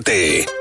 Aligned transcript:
100.7. 0.00 0.53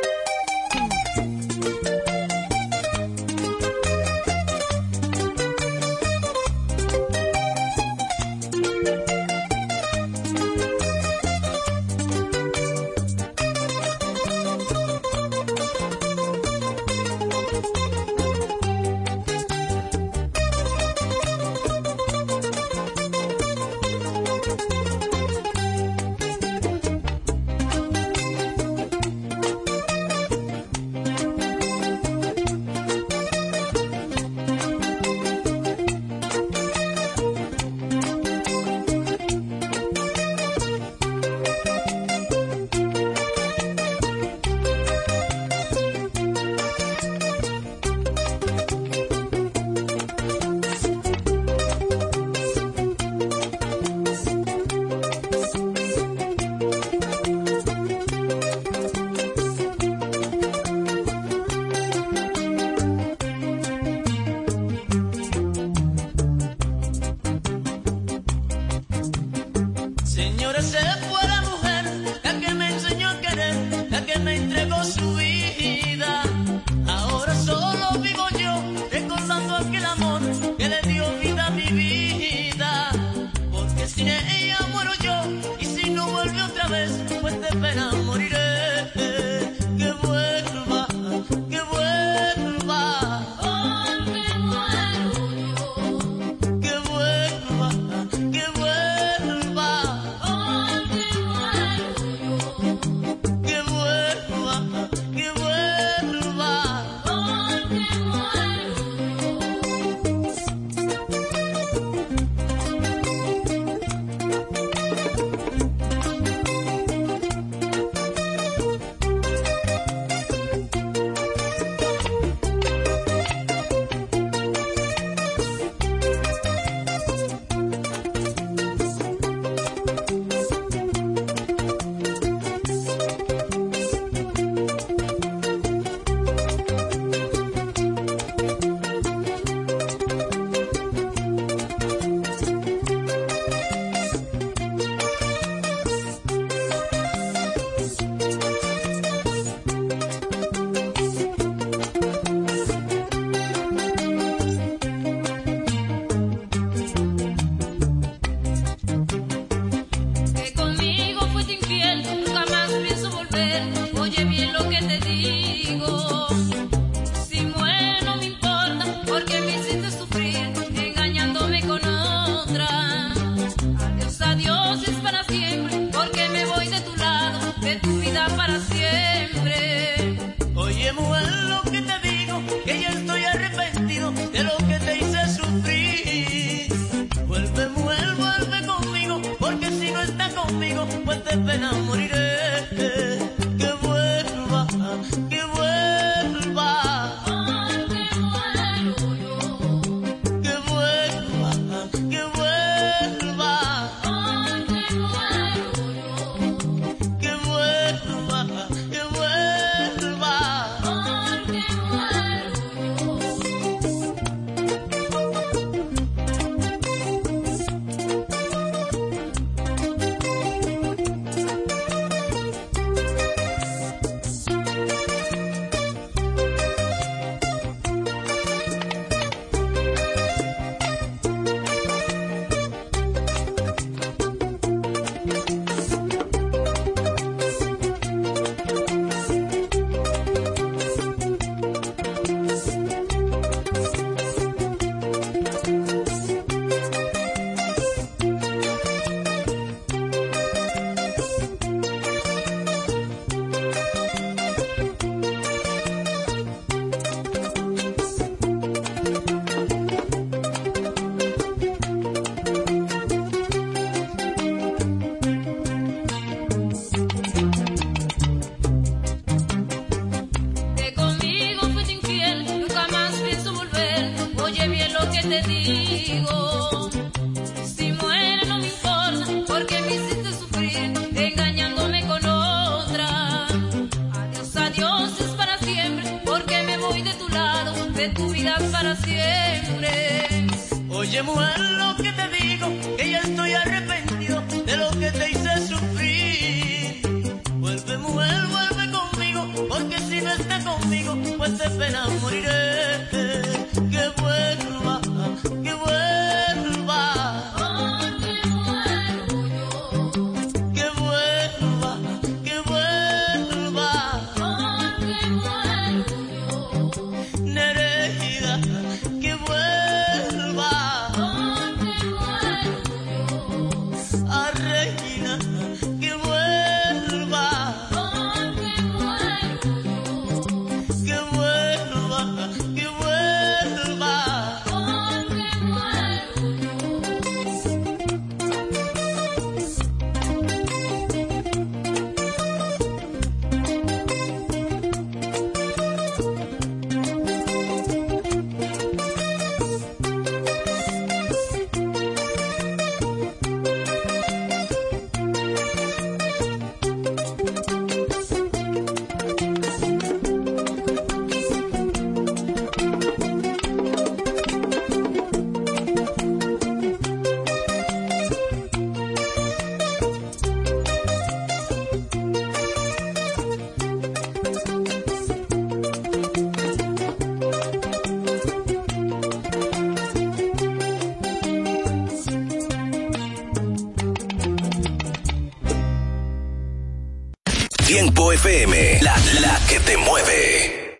FM, 388.54 389.00
la, 389.02 389.16
la 389.42 389.60
que 389.68 389.80
te 389.80 389.98
mueve. 389.98 391.00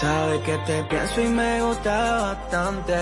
Sabes 0.00 0.40
que 0.42 0.58
te 0.66 0.82
pienso 0.84 1.20
y 1.22 1.28
me 1.28 1.62
gusta 1.62 2.20
bastante. 2.20 2.92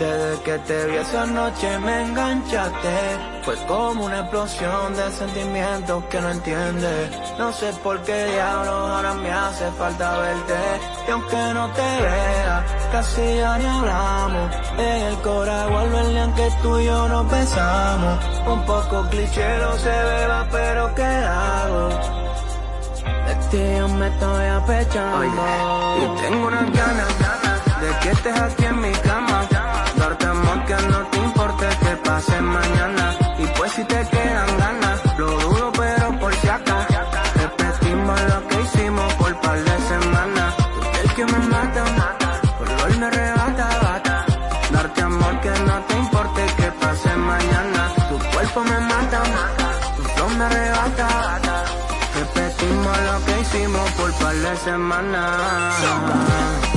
Desde 0.00 0.35
que 0.46 0.58
te 0.60 0.86
vi 0.86 0.94
esa 0.94 1.26
noche 1.26 1.78
me 1.80 2.02
enganchaste. 2.04 2.96
Fue 3.44 3.56
como 3.66 4.04
una 4.04 4.20
explosión 4.20 4.94
de 4.94 5.10
sentimientos 5.10 6.04
que 6.04 6.20
no 6.20 6.30
entiendes. 6.30 7.10
No 7.36 7.52
sé 7.52 7.72
por 7.82 8.00
qué 8.04 8.26
diablos 8.26 8.90
ahora 8.92 9.14
me 9.14 9.32
hace 9.32 9.68
falta 9.72 10.18
verte. 10.20 10.60
Y 11.08 11.10
aunque 11.10 11.42
no 11.52 11.64
te 11.72 11.88
vea, 12.06 12.64
casi 12.92 13.24
ya 13.40 13.58
ni 13.58 13.66
hablamos. 13.66 14.54
En 14.78 15.02
el 15.08 15.16
cora 15.16 15.66
vuelve 15.66 16.00
el 16.22 16.34
que 16.34 16.48
tú 16.62 16.78
y 16.78 16.84
yo 16.84 17.08
nos 17.08 17.28
besamos. 17.28 18.24
Un 18.46 18.62
poco 18.66 19.04
cliché 19.10 19.58
no 19.58 19.72
se 19.78 19.96
beba, 20.10 20.46
pero 20.52 20.94
¿qué 20.94 21.12
hago? 21.42 21.88
De 23.26 23.34
ti 23.50 23.62
yo 23.78 23.88
me 23.88 24.06
estoy 24.06 24.46
apechando 24.46 25.24
Y 25.24 26.20
tengo 26.22 26.46
unas 26.46 26.72
ganas, 26.72 27.18
ganas 27.18 27.80
De 27.80 27.98
que 28.00 28.10
estés 28.10 28.40
aquí 28.40 28.64
en 28.64 28.80
mi 28.80 28.92
cama 28.92 29.25
Darte 30.06 30.24
amor 30.24 30.64
que 30.66 30.76
no 30.86 30.98
te 31.10 31.18
importe 31.18 31.66
que 31.80 31.96
pase 31.96 32.40
mañana. 32.40 33.16
Y 33.40 33.46
pues 33.58 33.72
si 33.72 33.82
te 33.82 34.06
quedan 34.06 34.58
ganas 34.58 35.00
Lo 35.18 35.26
dudo 35.26 35.72
pero 35.72 36.20
por 36.20 36.32
si 36.32 36.48
acaso. 36.48 37.00
Repetimos 37.34 38.20
lo 38.30 38.46
que 38.46 38.60
hicimos 38.62 39.12
por 39.14 39.40
par 39.40 39.58
de 39.58 39.76
semanas. 39.92 40.54
El 41.02 41.12
que 41.12 41.24
me 41.24 41.38
mata, 41.48 41.84
Por 42.56 42.68
hoy 42.70 42.98
me 43.00 43.06
arrebata, 43.06 43.68
bata. 43.82 44.24
Darte 44.70 45.02
amor 45.02 45.40
que 45.40 45.50
no 45.50 45.76
te 45.88 45.98
importe 45.98 46.46
que 46.56 46.70
pase 46.82 47.16
mañana. 47.16 47.82
Tu 48.08 48.16
cuerpo 48.32 48.62
me 48.62 48.78
mata, 48.92 49.22
Tu 49.96 50.02
flow 50.04 50.28
me 50.38 50.44
arrebata, 50.44 51.08
Repetimos 52.14 52.96
lo 53.08 53.24
que 53.26 53.40
hicimos 53.40 53.90
por 53.90 54.12
par 54.20 54.36
de 54.36 54.56
semanas. 54.58 56.75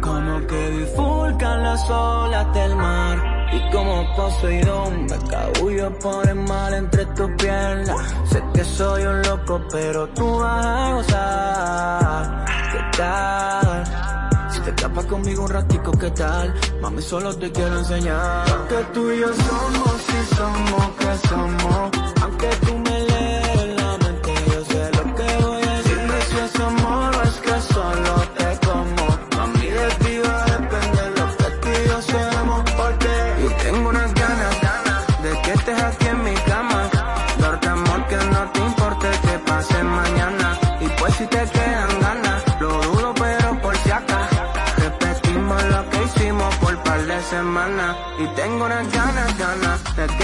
Como 0.00 0.46
que 0.48 0.70
bifurcan 0.70 1.62
las 1.62 1.88
olas 1.88 2.52
del 2.52 2.74
mar. 2.74 3.48
Y 3.52 3.70
como 3.70 4.16
Poseidón, 4.16 5.06
me 5.06 5.18
cabullo 5.30 5.96
por 6.00 6.28
el 6.28 6.34
mal 6.34 6.74
entre 6.74 7.06
tus 7.06 7.30
piernas. 7.38 7.96
Sé 8.24 8.42
que 8.52 8.64
soy 8.64 9.04
un 9.04 9.22
loco, 9.22 9.60
pero 9.70 10.08
tú 10.08 10.38
vas 10.38 10.66
a 10.66 10.92
gozar. 10.94 12.44
¿Qué 12.72 12.98
tal? 12.98 13.84
Si 14.50 14.60
te 14.60 14.70
escapas 14.70 15.04
conmigo 15.06 15.44
un 15.44 15.50
ratico, 15.50 15.92
¿qué 15.92 16.10
tal? 16.10 16.52
Mami, 16.80 17.00
solo 17.00 17.36
te 17.36 17.52
quiero 17.52 17.78
enseñar. 17.78 18.44
Que 18.68 18.82
tú 18.92 19.10
y 19.12 19.20
yo 19.20 19.28
somos, 19.28 20.02
si 20.08 20.34
somos, 20.34 20.90
que 20.98 21.28
somos. 21.28 21.90
Aunque 22.20 22.48
tú 22.66 22.83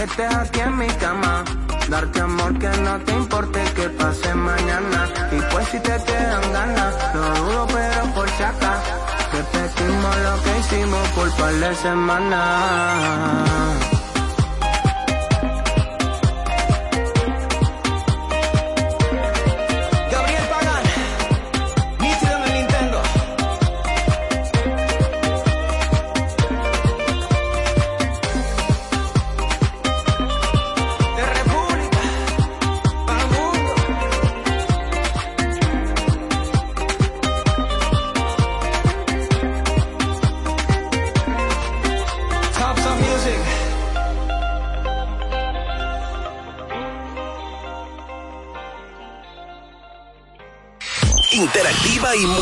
que 0.08 0.24
aquí 0.24 0.60
en 0.60 0.78
mi 0.78 0.86
cama. 0.86 1.44
Darte 1.88 2.20
amor 2.20 2.58
que 2.58 2.68
no 2.68 2.98
te 3.00 3.12
importe 3.12 3.62
que 3.74 3.90
pase 3.90 4.34
mañana. 4.34 5.08
Y 5.30 5.40
pues 5.52 5.68
si 5.68 5.78
te 5.80 6.04
quedan 6.04 6.52
ganas, 6.52 6.94
lo 7.14 7.34
dudo 7.34 7.66
pero 7.66 8.14
por 8.14 8.28
si 8.30 8.42
acaso. 8.42 8.92
Repetimos 9.32 10.16
lo 10.16 10.42
que 10.42 10.58
hicimos 10.58 11.08
por 11.10 11.30
par 11.36 11.52
de 11.54 11.74
semanas. 11.74 13.00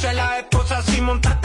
puse 0.00 0.14
la 0.14 0.38
esposa 0.38 0.82
sin 0.82 1.04
montar 1.04 1.39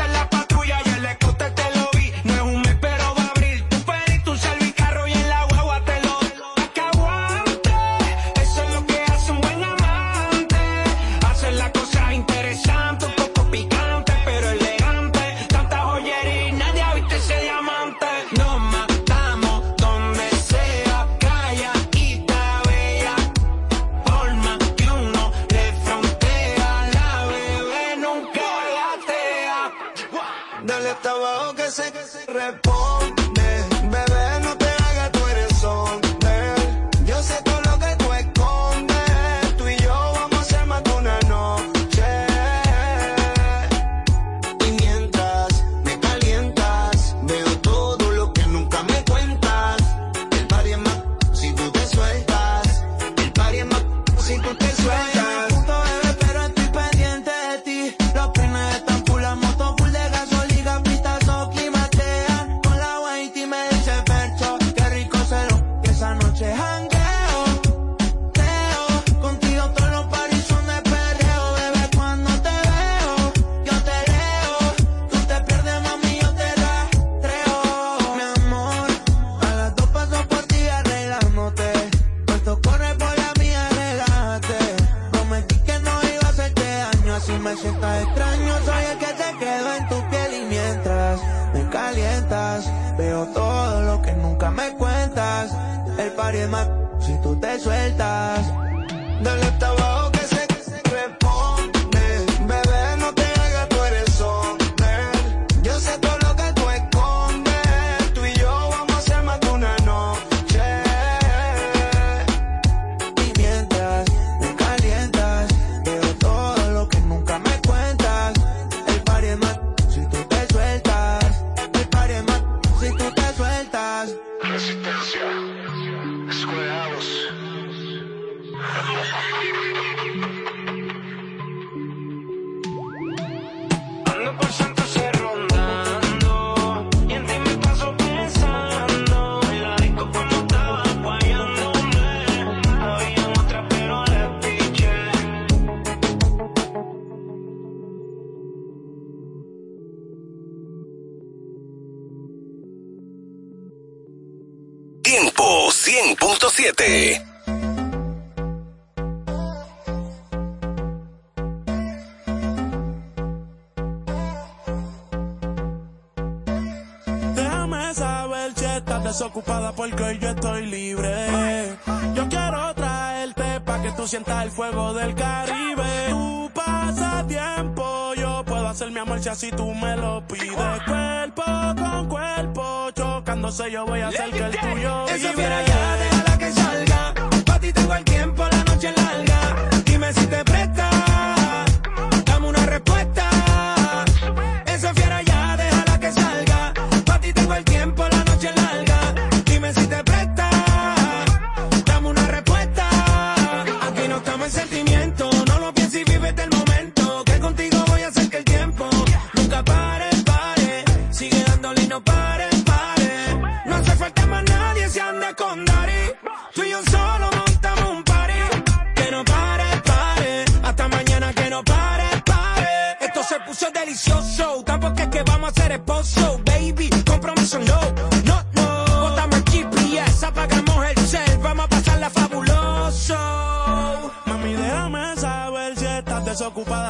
el 174.45 174.51
fuego 174.51 174.93
del 174.93 175.15
Caribe. 175.15 176.07
Tu 176.09 176.51
pasatiempo, 176.53 178.13
yo 178.15 178.43
puedo 178.45 178.67
hacer 178.67 178.91
mi 178.91 178.99
amor 178.99 179.19
si 179.19 179.49
tú 179.51 179.73
me 179.73 179.97
lo 179.97 180.21
pides. 180.27 180.51
Cuerpo 180.85 181.43
con 181.75 182.07
cuerpo, 182.07 182.91
chocándose 182.93 183.71
yo 183.71 183.85
voy 183.85 184.01
a 184.01 184.09
hacer 184.09 184.29
que 184.29 184.45
el 184.45 184.57
tuyo 184.57 185.07
Esa 185.07 185.33
fiera 185.33 185.65
ya, 185.65 185.97
déjala 185.97 186.37
que 186.37 186.51
salga. 186.51 187.13
Pa' 187.45 187.59
ti 187.59 187.73
tengo 187.73 187.93
el 187.95 188.03
tiempo, 188.03 188.43
la 188.51 188.63
noche 188.63 188.93
larga. 188.95 189.69
Dime 189.83 190.13
si 190.13 190.27
te 190.27 190.43
presta 190.43 190.94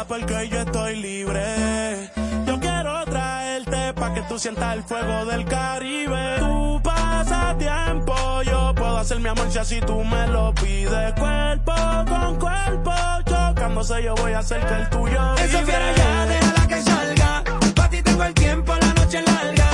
porque 0.08 0.50
yo 0.50 0.60
estoy 0.62 0.96
libre. 0.98 2.10
Yo 2.46 2.60
quiero 2.60 3.04
traerte 3.06 3.94
pa' 3.94 4.14
que 4.14 4.22
tú 4.22 4.40
sientas 4.40 4.76
el 4.76 4.84
fuego 4.84 5.26
del 5.26 5.46
Caribe. 5.46 6.38
Tu 6.40 6.82
pasatiempo, 6.84 8.42
yo 8.44 8.74
puedo 8.76 8.98
hacer 8.98 9.20
mi 9.20 9.30
amor 9.30 9.52
si 9.52 9.60
así 9.60 9.80
tú 9.82 10.04
me 10.04 10.28
lo 10.28 10.54
pides. 10.54 11.14
Cuerpo 11.14 11.74
con 12.08 12.40
cuerpo, 12.40 12.92
chocándose 13.26 14.04
yo 14.04 14.16
voy 14.16 14.34
a 14.34 14.40
hacer 14.40 14.66
que 14.66 14.74
el 14.74 14.90
tuyo 14.90 15.36
vibre. 15.36 15.46
Esa 15.46 15.64
fiera 15.64 15.96
ya, 15.96 16.26
déjala 16.26 16.68
que 16.68 16.82
salga. 16.82 17.44
Pa' 17.76 17.90
ti 17.90 18.02
tengo 18.02 18.24
el 18.24 18.34
tiempo, 18.34 18.74
la 18.76 18.94
noche 18.94 19.22
larga. 19.22 19.64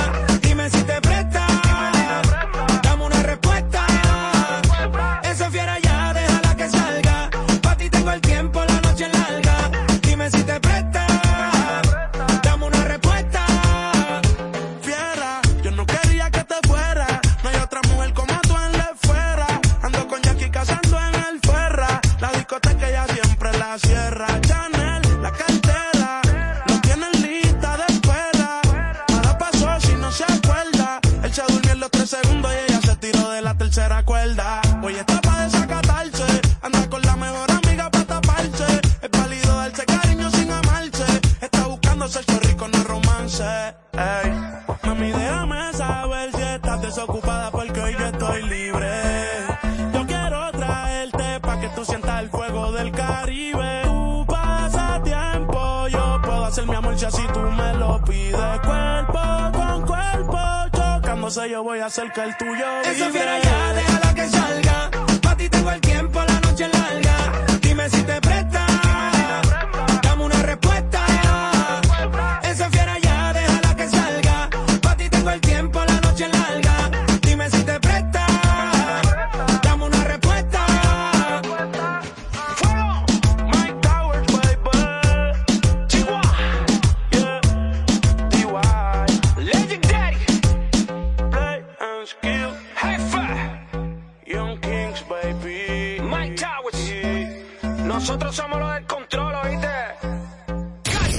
Nosotros 97.84 98.34
somos 98.34 98.58
los 98.60 98.74
del 98.74 98.86
control, 98.86 99.34
¿oíste? 99.44 99.68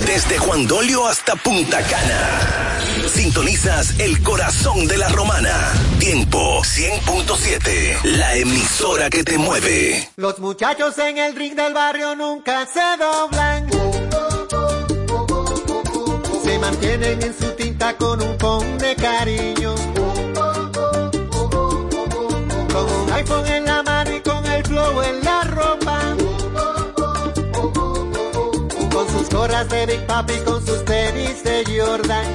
Desde 0.06 0.38
Juan 0.38 0.67
Dolio 0.67 1.08
hasta 1.08 1.36
Punta 1.36 1.82
Cana. 1.82 2.80
Sintonizas 3.08 3.99
el 3.99 4.21
corazón 4.21 4.88
de 4.88 4.97
la 4.97 5.10
romana. 5.10 5.73
Tiempo 5.99 6.62
100.7. 6.62 8.04
La 8.04 8.36
emisora 8.36 9.10
que 9.10 9.23
te 9.23 9.38
mueve. 9.38 10.10
Los 10.15 10.39
muchachos 10.39 10.97
en 10.99 11.17
el 11.17 11.36
ring 11.36 11.56
del 11.56 11.73
barrio 11.73 12.15
nunca 12.15 12.65
se 12.65 12.82
doblan. 12.97 13.69
Se 16.43 16.60
mantienen 16.60 17.21
en 17.21 17.38
su 17.38 17.52
tinta 17.56 17.95
con 17.97 18.21
un 18.21 18.38
pon 18.38 18.78
de 18.78 18.95
cariño. 18.95 19.83
Sus 29.13 29.30
gorras 29.30 29.69
de 29.69 29.86
Big 29.86 30.06
Papi, 30.08 30.34
con 30.39 30.65
sus 30.65 30.84
tenis 30.86 31.43
de 31.43 31.63
Jordan. 31.65 32.26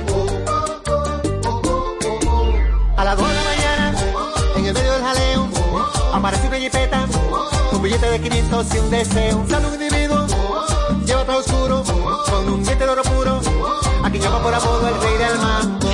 A 2.97 3.05
las 3.05 3.17
2 3.17 3.29
de 3.29 3.35
la 3.35 3.43
mañana, 3.43 3.95
en 4.57 4.65
el 4.67 4.75
medio 4.75 4.93
del 4.93 5.03
jaleo, 5.03 5.49
aparece 6.13 6.47
una 6.47 6.57
jipeta, 6.59 7.07
un 7.73 7.83
billete 7.83 8.11
de 8.11 8.21
500 8.21 8.75
y 8.75 8.79
un 8.79 8.91
deseo. 8.91 9.45
Sale 9.49 9.67
un 9.67 9.75
individuo, 9.75 10.27
lleva 11.05 11.25
todo 11.25 11.39
oscuro, 11.39 11.83
con 12.31 12.49
un 12.49 12.63
diente 12.63 12.85
de 12.85 12.91
oro 12.91 13.03
puro, 13.03 13.41
a 14.05 14.11
quien 14.11 14.23
llama 14.23 14.41
por 14.41 14.55
apodo 14.55 14.89
el 14.89 15.01
rey 15.01 15.19
del 15.19 15.39
mambo. 15.39 15.88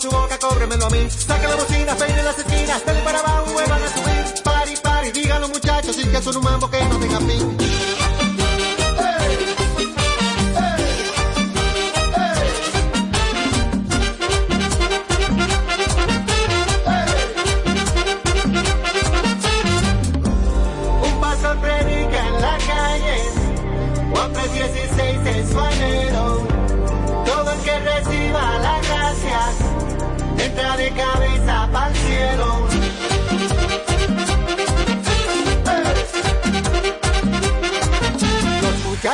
Su 0.00 0.10
boca, 0.10 0.38
cóbremelo 0.38 0.86
a 0.86 0.90
mí. 0.90 1.10
Saca 1.10 1.48
la 1.48 1.56
bocina, 1.56 1.94
peine 1.94 2.22
las 2.22 2.38
esquinas, 2.38 2.84
dale 2.84 3.00
para 3.02 3.18
abajo, 3.20 3.52
vuelvan 3.52 3.82
a 3.82 3.88
subir. 3.88 4.42
Pari, 4.42 4.74
pari, 4.82 5.12
digan 5.12 5.40
los 5.42 5.50
muchachos, 5.50 5.96
sin 5.96 6.10
que 6.10 6.22
son 6.22 6.36
un 6.36 6.44
mambo 6.44 6.69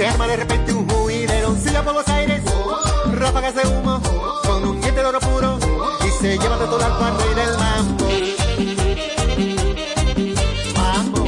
se 0.00 0.06
arma 0.06 0.26
de 0.26 0.36
repente 0.36 0.72
un 0.72 0.88
juidero. 0.88 1.54
Silla 1.56 1.82
por 1.84 1.92
los 1.92 2.08
aires, 2.08 2.42
ráfagas 3.12 3.54
de 3.54 3.66
humo, 3.66 4.00
con 4.46 4.64
un 4.64 4.80
diente 4.80 4.98
de 4.98 5.06
oro 5.06 5.20
puro 5.20 5.58
y 6.06 6.22
se 6.22 6.38
lleva 6.38 6.56
de 6.56 6.64
todo 6.64 6.82
al 6.82 7.18
rey 7.18 7.34
del 7.34 7.58
mambo. 7.58 8.04
Mambo. 10.74 11.24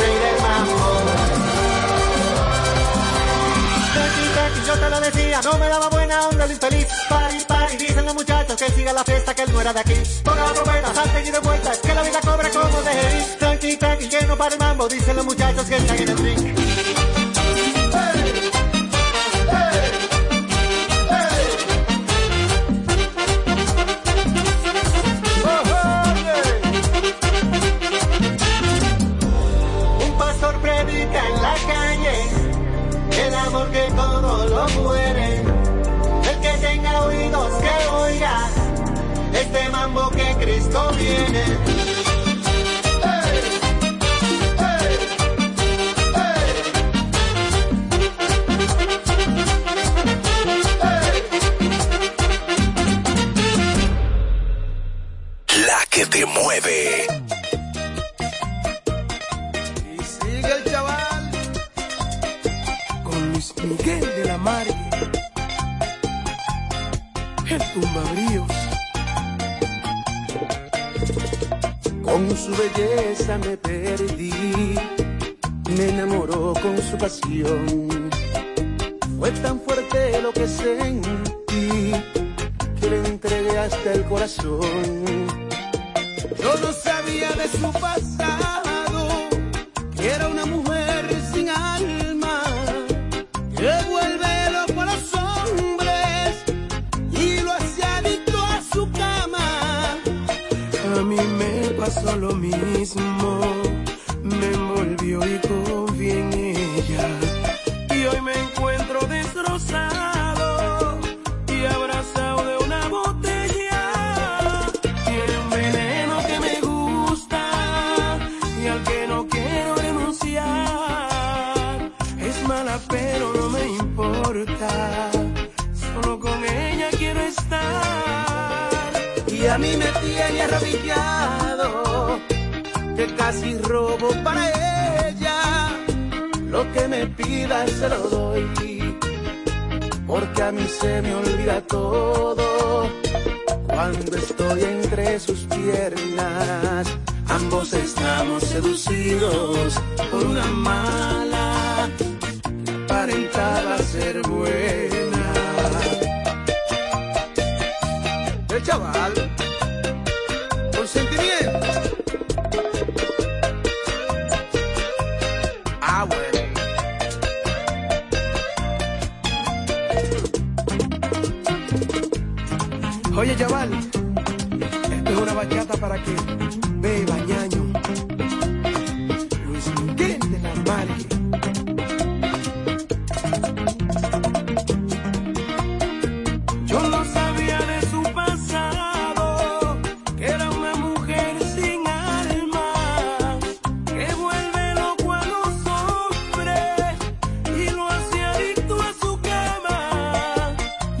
Rey 0.00 0.16
del 0.24 0.38
mambo. 0.42 0.82
Yo 4.66 4.74
te 4.74 4.90
lo 4.90 5.00
decía, 5.00 5.40
no 5.42 5.56
me 5.56 5.68
daba 5.68 5.88
buena 5.88 6.28
onda 6.28 6.44
el 6.44 6.52
infeliz. 6.52 6.86
Pari, 7.08 7.38
pari, 7.48 7.76
dicen 7.78 8.04
los 8.04 8.14
muchachos 8.14 8.56
que 8.56 8.70
siga 8.72 8.92
la 8.92 9.04
fiesta, 9.04 9.34
que 9.34 9.42
él 9.44 9.52
no 9.54 9.60
era 9.62 9.72
de 9.72 9.80
aquí. 9.80 9.94
Para 14.42 14.54
el 14.56 14.58
mambo, 14.58 14.88
dicen 14.88 15.14
los 15.14 15.24
muchachos 15.24 15.64
que 15.66 15.76
están 15.76 15.96
en 15.98 16.08
el 16.08 16.18
ring. 16.18 16.51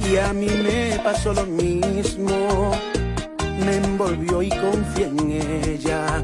y 0.08 0.16
a 0.16 0.32
mí 0.32 0.48
me 0.48 0.98
pasó 1.02 1.32
lo 1.32 1.46
mismo. 1.46 2.72
Me 3.64 3.76
envolvió 3.76 4.42
y 4.42 4.48
confié 4.48 5.06
en 5.06 5.30
ella. 5.30 6.22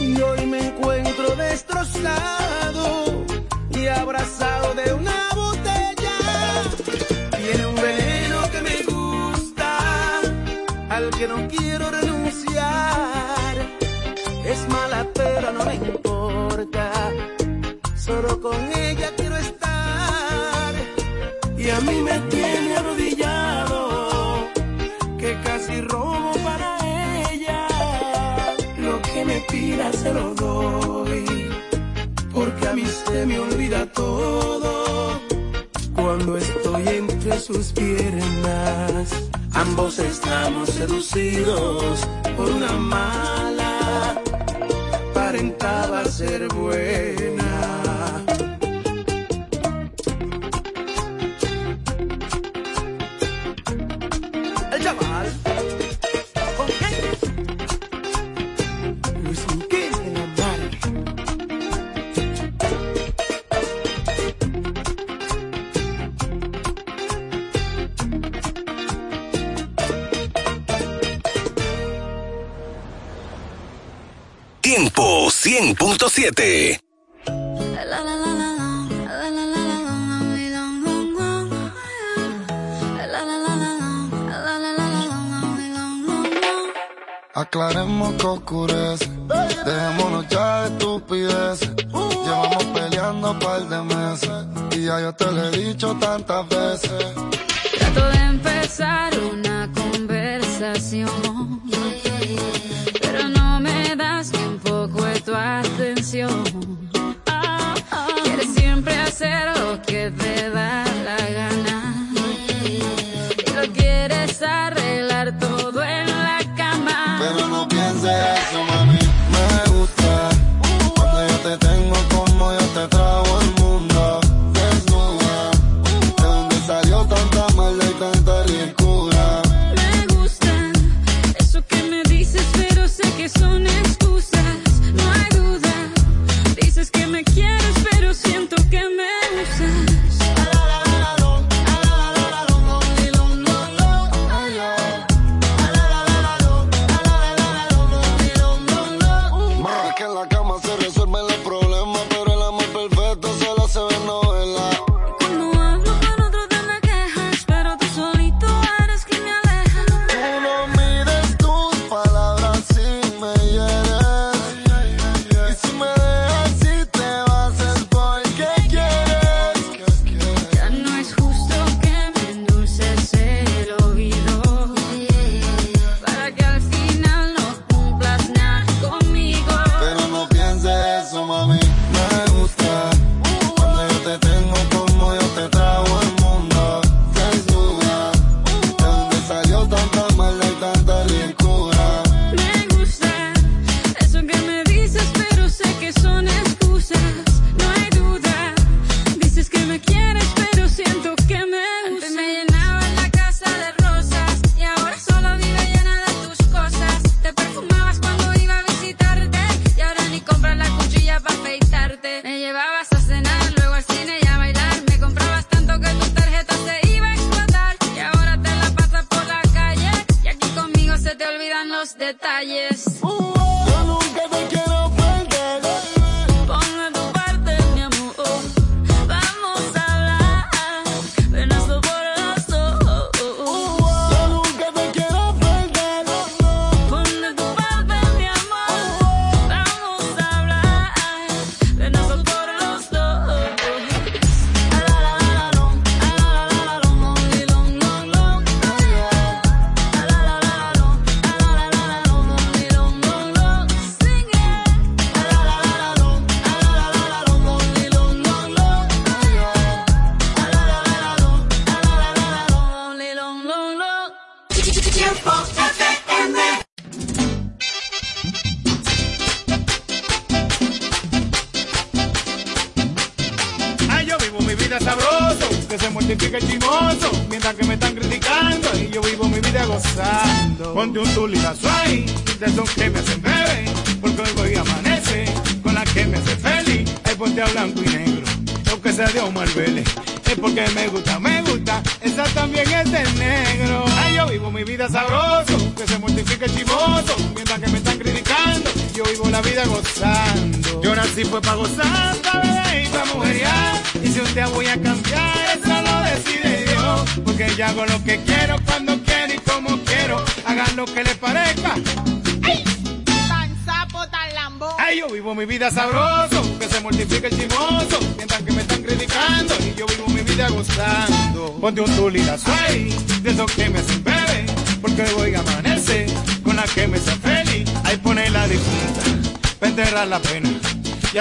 Y 0.00 0.20
hoy 0.20 0.46
me 0.46 0.66
encuentro 0.68 1.36
destrozado 1.36 3.24
y 3.70 3.86
abrazado 3.86 4.74
de 4.74 4.92
una 4.92 5.28
botella. 5.34 6.18
Tiene 7.36 7.66
un 7.66 7.74
veneno 7.76 8.38
que 8.52 8.60
me 8.62 8.82
gusta, 8.92 10.20
al 10.88 11.10
que 11.10 11.28
no 11.28 11.48
quiero 11.48 11.90
renunciar. 11.90 13.56
Es 14.44 14.68
mala 14.68 15.06
pero 15.14 15.52
no 15.52 15.64
me 15.64 15.74
importa, 15.74 16.90
solo 17.96 18.40
con 18.40 18.56
ella 18.72 19.10
quiero 19.16 19.36
estar. 19.36 20.74
Y 21.56 21.70
a 21.70 21.80
mí 21.80 22.00
me 22.02 22.18
tiene 22.30 22.67
lo 30.12 30.34
doy, 30.34 31.50
porque 32.32 32.68
a 32.68 32.72
mí 32.74 32.84
se 32.84 33.26
me 33.26 33.38
olvida 33.38 33.86
todo. 33.92 35.20
Cuando 35.94 36.36
estoy 36.36 36.88
entre 36.88 37.38
sus 37.40 37.72
piernas, 37.72 39.08
ambos 39.52 39.98
estamos 39.98 40.68
seducidos 40.70 42.06
por 42.36 42.48
una 42.50 42.72
mala, 42.72 44.22
aparentaba 45.10 46.04
ser 46.04 46.48
buena 46.48 47.47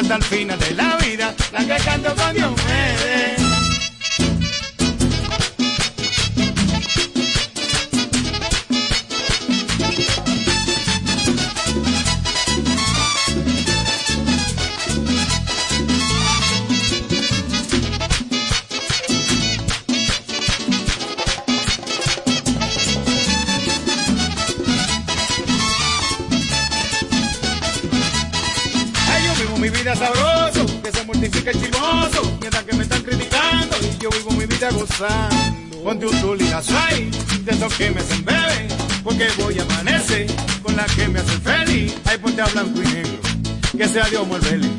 hasta 0.09 0.15
el 0.15 0.23
fin. 0.23 0.46
rectifica 31.19 31.51
el 31.51 31.61
chimoso, 31.61 32.37
mientras 32.39 32.63
que 32.63 32.75
me 32.75 32.83
están 32.83 33.01
criticando 33.01 33.75
y 33.81 33.97
yo 34.01 34.09
vivo 34.09 34.31
mi 34.31 34.45
vida 34.45 34.69
gozando. 34.71 35.83
Ponte 35.83 36.05
un 36.05 36.21
tuligas 36.21 36.69
ahí, 36.71 37.09
de 37.43 37.51
esos 37.51 37.73
que 37.73 37.89
me 37.91 38.01
hacen 38.01 38.23
bebé, 38.25 38.67
porque 39.03 39.27
voy 39.37 39.57
a 39.59 39.63
amanecer 39.63 40.27
con 40.61 40.75
la 40.75 40.85
que 40.85 41.07
me 41.07 41.19
hace 41.19 41.37
feliz. 41.39 41.95
Ay, 42.05 42.17
ponte 42.17 42.41
a 42.41 42.45
blanco 42.45 42.81
y 42.81 42.87
negro, 42.87 43.19
que 43.77 43.87
sea 43.87 44.05
Dios 44.09 44.27
volverle. 44.27 44.69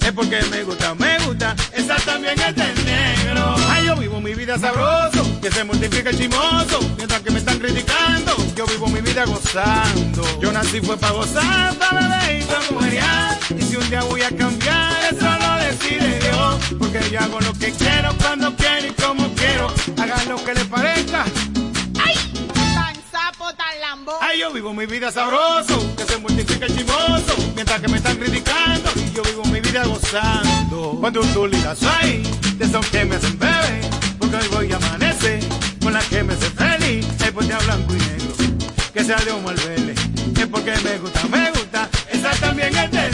Es 0.00 0.12
porque 0.12 0.40
me 0.50 0.62
gusta, 0.64 0.94
me 0.94 1.18
gusta, 1.26 1.56
esa 1.74 1.96
también 1.96 2.34
es 2.38 2.54
de 2.54 2.84
negro. 2.84 3.54
Ay, 3.68 3.86
yo 3.86 3.96
vivo 3.96 4.20
mi 4.20 4.34
vida 4.34 4.58
sabroso 4.58 5.27
que 5.40 5.50
se 5.50 5.64
multiplica 5.64 6.10
el 6.10 6.18
chimoso, 6.18 6.80
mientras 6.96 7.20
que 7.20 7.30
me 7.30 7.38
están 7.38 7.58
criticando, 7.58 8.36
yo 8.56 8.66
vivo 8.66 8.88
mi 8.88 9.00
vida 9.00 9.24
gozando. 9.24 10.22
Yo 10.40 10.52
nací 10.52 10.80
fue 10.80 10.96
para 10.96 11.12
gozar, 11.12 11.74
para 11.76 12.08
beber 12.08 12.42
y 12.42 12.44
para 12.44 13.38
y 13.56 13.62
si 13.62 13.76
un 13.76 13.88
día 13.88 14.02
voy 14.02 14.22
a 14.22 14.30
cambiar, 14.36 14.92
eso 15.10 15.24
lo 15.24 15.56
decide 15.64 16.18
Dios, 16.20 16.76
porque 16.78 17.00
yo 17.10 17.20
hago 17.20 17.40
lo 17.40 17.52
que 17.54 17.72
quiero, 17.72 18.14
cuando 18.18 18.54
quiero 18.56 18.86
y 18.86 19.02
como 19.02 19.28
quiero, 19.34 19.72
hagan 19.96 20.28
lo 20.28 20.44
que 20.44 20.54
les 20.54 20.64
parezca. 20.64 21.24
¡Ay! 22.04 22.14
Tan 22.74 22.94
sapo, 23.10 23.52
tan 23.54 23.80
lambo. 23.80 24.12
Ay, 24.20 24.40
yo 24.40 24.52
vivo 24.52 24.74
mi 24.74 24.86
vida 24.86 25.10
sabroso, 25.12 25.94
que 25.96 26.04
se 26.04 26.18
multiplica 26.18 26.66
el 26.66 26.76
chimoso, 26.76 27.34
mientras 27.54 27.80
que 27.80 27.88
me 27.88 27.98
están 27.98 28.16
criticando, 28.16 28.90
yo 29.14 29.22
vivo 29.22 29.44
mi 29.44 29.60
vida 29.60 29.84
gozando. 29.84 30.96
Cuando 31.00 31.20
tú 31.20 31.46
ligas 31.46 31.78
soy, 31.78 32.22
de 32.56 32.64
esos 32.64 32.86
que 32.86 33.04
me 33.04 33.16
hacen 33.16 33.38
beber 33.38 33.97
porque 34.30 34.46
hoy 34.46 34.54
voy 34.54 34.72
a 34.72 34.76
amanecer 34.76 35.40
con 35.82 35.92
la 35.92 36.00
que 36.00 36.22
me 36.22 36.34
sé 36.34 36.50
feliz, 36.50 37.06
es 37.24 37.30
porque 37.32 37.52
a 37.52 37.58
blanco 37.58 37.94
y 37.94 37.98
negro, 37.98 38.34
que 38.92 39.04
sea 39.04 39.16
de 39.16 39.32
humo 39.32 39.48
al 39.48 39.58
es 39.58 40.46
porque 40.50 40.72
me 40.84 40.98
gusta, 40.98 41.28
me 41.28 41.50
gusta, 41.50 41.88
esa 42.10 42.30
también 42.32 42.76
es 42.76 42.90
de 42.90 43.07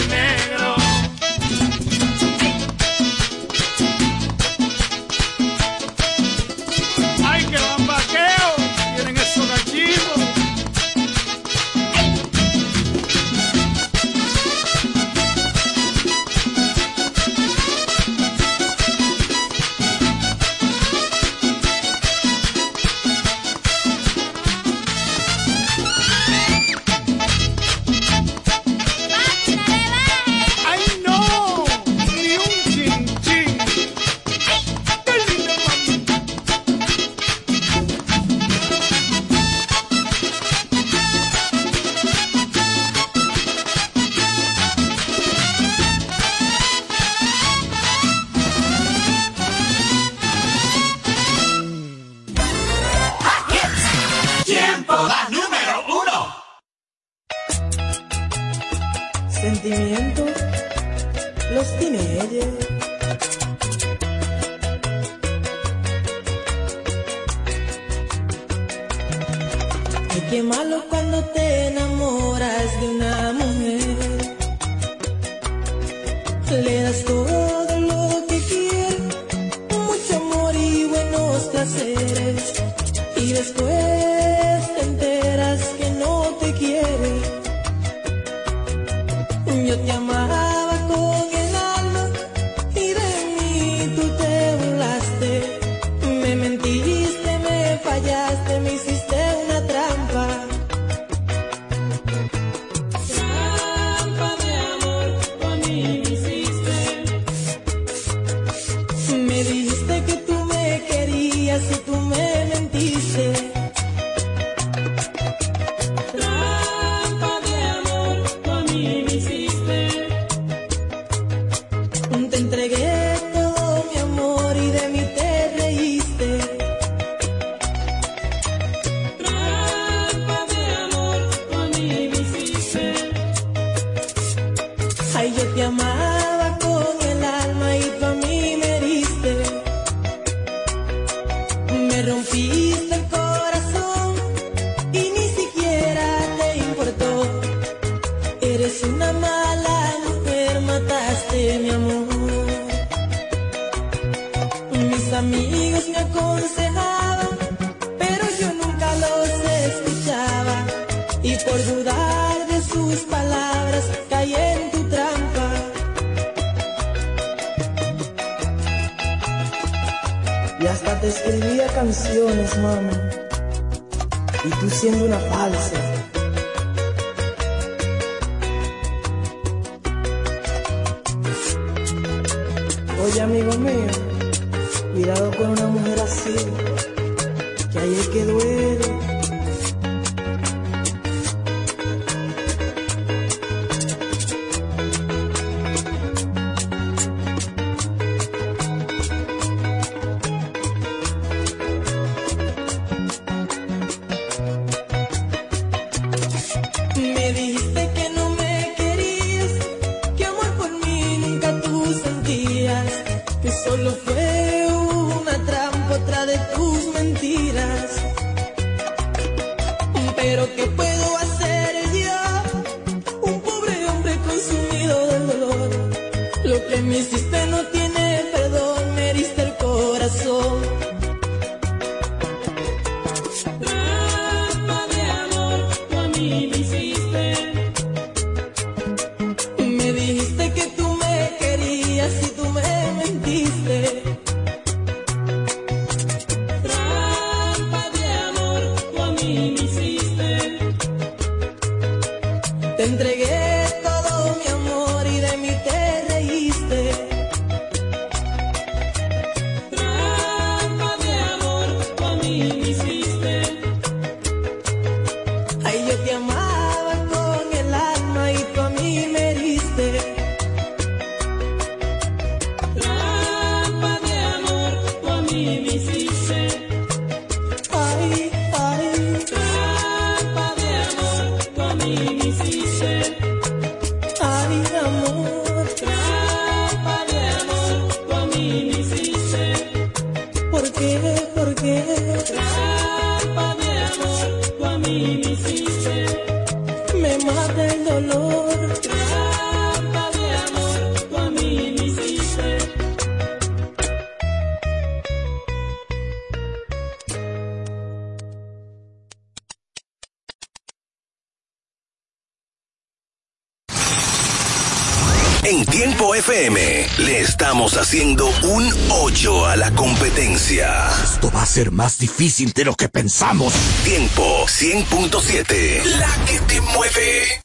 más 321.71 321.99
difícil 321.99 322.53
de 322.53 322.65
lo 322.65 322.75
que 322.75 322.89
pensamos. 322.89 323.53
Tiempo 323.85 324.47
100.7, 324.47 325.85
la 325.99 326.13
que 326.27 326.39
te 326.41 326.61
mueve. 326.61 327.43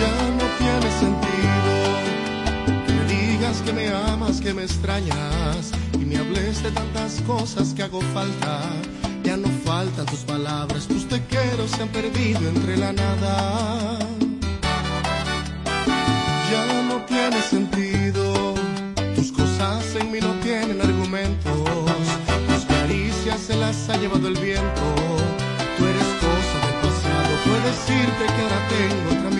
Ya 0.00 0.14
no 0.38 0.46
tiene 0.58 0.90
sentido 1.00 1.72
que 2.86 2.92
me 2.92 3.04
digas 3.12 3.62
que 3.64 3.72
me 3.72 3.88
amas, 3.88 4.40
que 4.40 4.54
me 4.54 4.62
extrañas 4.62 5.72
y 5.94 6.04
me 6.04 6.16
hables 6.18 6.62
de 6.62 6.70
tantas 6.70 7.20
cosas 7.26 7.74
que 7.74 7.82
hago 7.82 8.00
falta. 8.14 8.62
Ya 9.24 9.36
no 9.36 9.48
faltan 9.64 10.06
tus 10.06 10.20
palabras, 10.20 10.86
tus 10.86 11.08
te 11.08 11.20
quiero 11.26 11.66
se 11.66 11.82
han 11.82 11.88
perdido 11.88 12.48
entre 12.48 12.76
la 12.76 12.92
nada. 12.92 13.98
Ya 16.50 16.82
no 16.88 17.04
tiene 17.06 17.42
sentido 17.42 17.95
en 19.98 20.10
mí 20.10 20.18
no 20.20 20.32
tienen 20.40 20.80
argumentos. 20.80 21.52
Tus 22.48 22.64
caricias 22.66 23.40
se 23.40 23.56
las 23.56 23.88
ha 23.88 23.96
llevado 23.96 24.28
el 24.28 24.34
viento. 24.34 24.82
Tú 25.76 25.86
eres 25.86 26.08
cosa 26.20 26.56
del 26.66 26.74
pasado. 26.82 27.30
Puedes 27.44 27.64
decirte 27.64 28.24
que 28.34 28.42
ahora 28.42 28.60
tengo 28.68 29.20
otra 29.20 29.35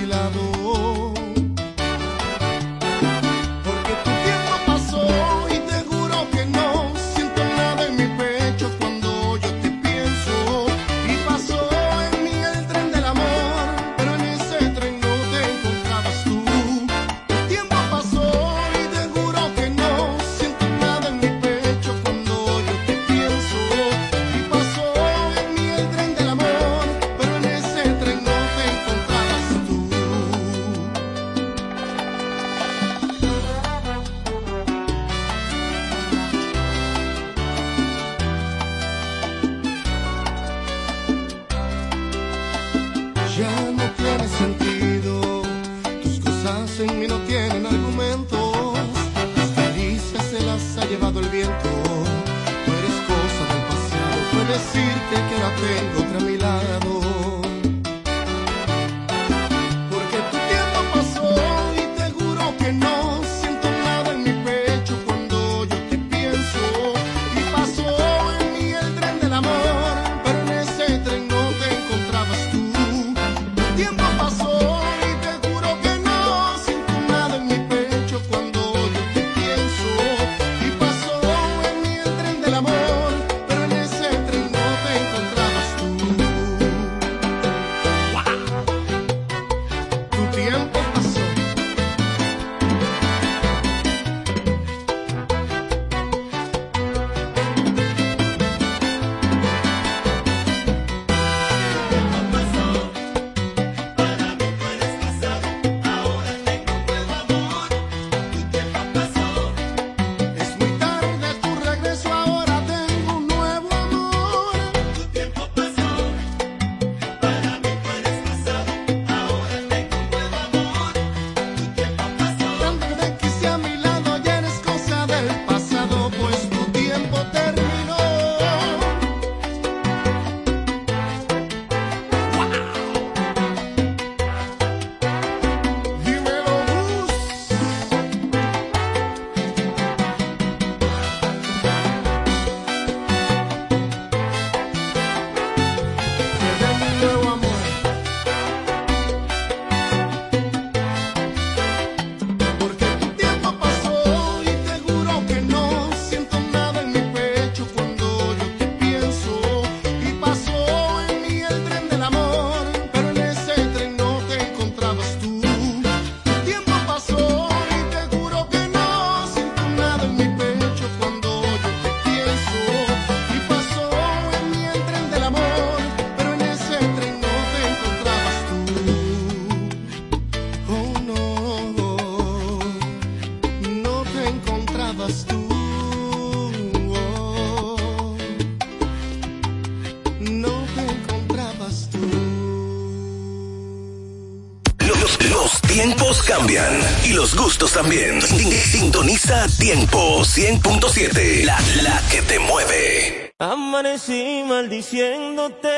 gustos 197.36 197.72
también. 197.72 198.20
Sin- 198.22 198.50
Sintoniza 198.52 199.46
Tiempo 199.58 200.22
100.7, 200.24 201.44
la, 201.44 201.58
la 201.82 202.00
que 202.10 202.22
te 202.22 202.38
mueve. 202.38 203.32
Amanecí 203.38 204.42
maldiciéndote. 204.46 205.68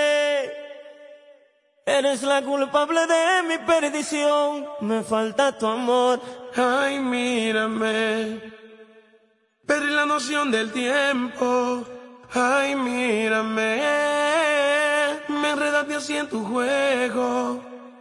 Eres 1.87 2.23
la 2.23 2.43
culpable 2.43 3.01
de 3.07 3.43
mi 3.49 3.59
perdición. 3.67 4.67
Me 4.81 5.03
falta 5.03 5.57
tu 5.59 5.67
amor. 5.67 6.21
Ay, 6.55 6.99
mírame. 6.99 8.41
Perdí 9.67 9.91
la 9.93 10.07
noción 10.07 10.51
del 10.51 10.71
tiempo. 10.73 11.85
Ay, 12.33 12.75
mírame. 12.75 13.83
Me 15.29 15.51
enredaste 15.51 15.95
así 15.95 16.17
en 16.17 16.29
tu 16.29 16.45
juego. 16.45 17.63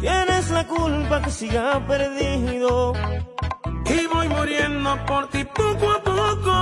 Tienes 0.00 0.50
la 0.50 0.64
culpa 0.66 1.20
que 1.22 1.30
siga 1.30 1.84
perdido. 1.86 2.92
Y 3.84 4.06
voy 4.06 4.28
muriendo 4.28 4.96
por 5.06 5.28
ti 5.28 5.44
poco 5.44 5.90
a 5.90 6.02
poco. 6.02 6.54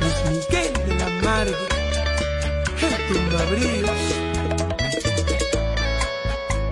Luis 0.00 0.18
Miguel 0.28 0.72
de 0.86 0.94
la 1.00 1.08
Margue, 1.24 1.66
el 2.86 2.94
tumbabríos. 3.08 4.02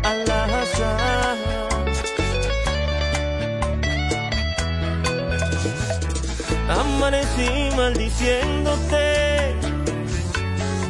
Al-Azhar. 0.03 1.37
Amanecí 6.69 7.77
maldiciéndote. 7.77 9.08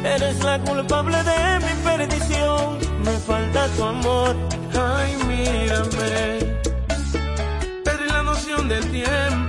Eres 0.03 0.43
la 0.43 0.59
culpable 0.59 1.17
de 1.23 1.59
mi 1.59 1.73
perdición. 1.83 2.77
Me 3.03 3.17
falta 3.19 3.67
tu 3.75 3.83
amor. 3.83 4.35
Ay, 4.73 5.15
mírame. 5.27 6.39
Perdí 7.83 8.05
la 8.07 8.23
noción 8.23 8.69
del 8.69 8.89
tiempo. 8.91 9.48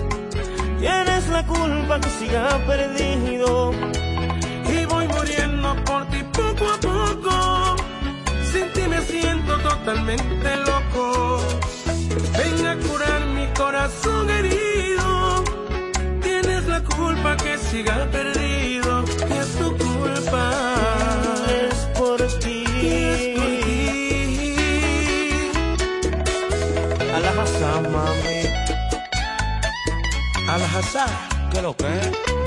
Tienes 0.81 1.27
la 1.27 1.45
culpa 1.45 1.99
que 1.99 2.09
siga 2.09 2.57
perdido. 2.65 3.71
Y 4.67 4.85
voy 4.85 5.07
muriendo 5.07 5.75
por 5.85 6.07
ti 6.09 6.23
poco 6.33 6.65
a 6.75 6.77
poco. 6.79 7.75
Sin 8.51 8.67
ti 8.73 8.81
me 8.89 8.99
siento 9.01 9.57
totalmente 9.59 10.55
loco. 10.69 11.39
Ven 12.35 12.65
a 12.65 12.75
curar 12.77 13.21
mi 13.27 13.45
corazón 13.53 14.27
herido. 14.31 15.43
Tienes 16.23 16.67
la 16.67 16.81
culpa 16.83 17.37
que 17.37 17.59
siga 17.59 18.07
perdido. 18.11 18.40
Al-Hazar, 30.93 31.49
¿Qué 31.51 31.61
lo 31.61 31.73
que? 31.73 31.85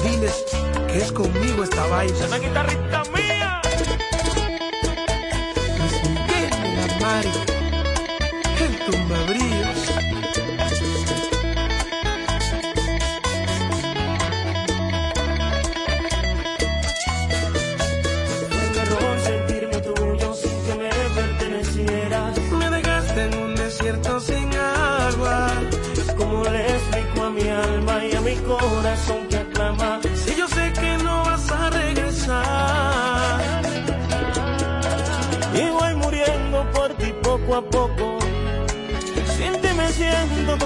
diles 0.03 0.45
que 0.89 0.99
es 0.99 1.13
conmigo 1.13 1.65
esta 1.65 1.87
vaina. 1.87 2.15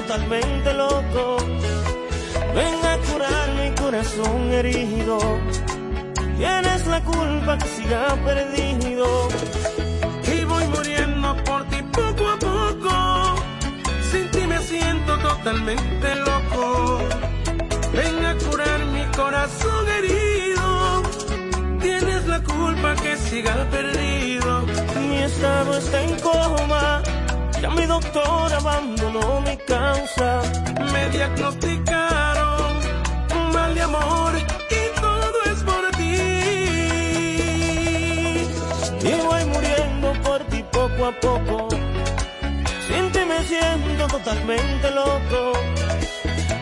Totalmente 0.09 0.73
loco. 0.73 1.37
Ven 2.55 2.81
a 2.93 2.97
curar 3.09 3.47
mi 3.61 3.71
corazón 3.75 4.51
herido. 4.53 5.19
Tienes 6.39 6.87
la 6.87 7.01
culpa 7.05 7.59
que 7.59 7.69
siga 7.77 8.17
perdido. 8.25 9.29
Y 10.33 10.45
voy 10.45 10.67
muriendo 10.69 11.37
por 11.45 11.63
ti 11.65 11.83
poco 11.93 12.27
a 12.27 12.39
poco. 12.39 12.95
Sin 14.11 14.31
ti 14.31 14.47
me 14.47 14.59
siento 14.61 15.19
totalmente 15.19 16.15
loco. 16.29 17.01
Ven 17.93 18.25
a 18.25 18.35
curar 18.35 18.81
mi 18.87 19.05
corazón 19.15 19.89
herido. 19.89 21.03
Tienes 21.83 22.27
la 22.27 22.43
culpa 22.43 22.95
que 22.95 23.15
siga 23.17 23.55
perdido. 23.71 24.65
Mi 25.01 25.19
estado 25.19 25.77
está 25.77 26.03
en 26.03 26.19
coma. 26.21 27.03
Doctor 28.01 28.53
abandonó 28.53 29.41
mi 29.41 29.57
causa. 29.57 30.41
Me 30.93 31.09
diagnosticaron 31.09 32.77
un 33.35 33.53
mal 33.53 33.75
de 33.75 33.83
amor 33.83 34.33
y 34.39 35.01
todo 35.01 35.39
es 35.51 35.61
por 35.65 35.91
ti. 35.97 36.17
Y 39.03 39.13
voy 39.27 39.45
muriendo 39.47 40.13
por 40.23 40.41
ti 40.45 40.65
poco 40.71 41.07
a 41.07 41.13
poco. 41.27 41.69
Sin 42.87 43.11
ti 43.11 43.19
me 43.27 43.43
siento 43.43 44.07
totalmente 44.07 44.91
loco. 44.93 45.59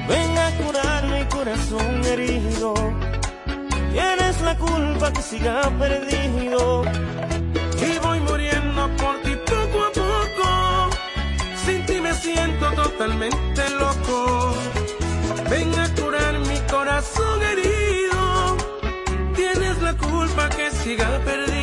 Ven 0.09 0.39
a 0.39 0.51
curar 0.63 1.05
mi 1.05 1.23
corazón 1.27 2.03
herido. 2.07 2.73
Tienes 3.93 4.41
la 4.41 4.57
culpa 4.57 5.13
que 5.13 5.21
siga 5.21 5.71
perdido. 5.79 6.85
Totalmente 13.07 13.71
loco. 13.79 14.55
Ven 15.49 15.73
a 15.79 15.89
curar 15.95 16.39
mi 16.41 16.59
corazón 16.69 17.41
herido. 17.43 18.57
Tienes 19.35 19.81
la 19.81 19.97
culpa 19.97 20.49
que 20.49 20.71
siga 20.73 21.21
perdido. 21.25 21.56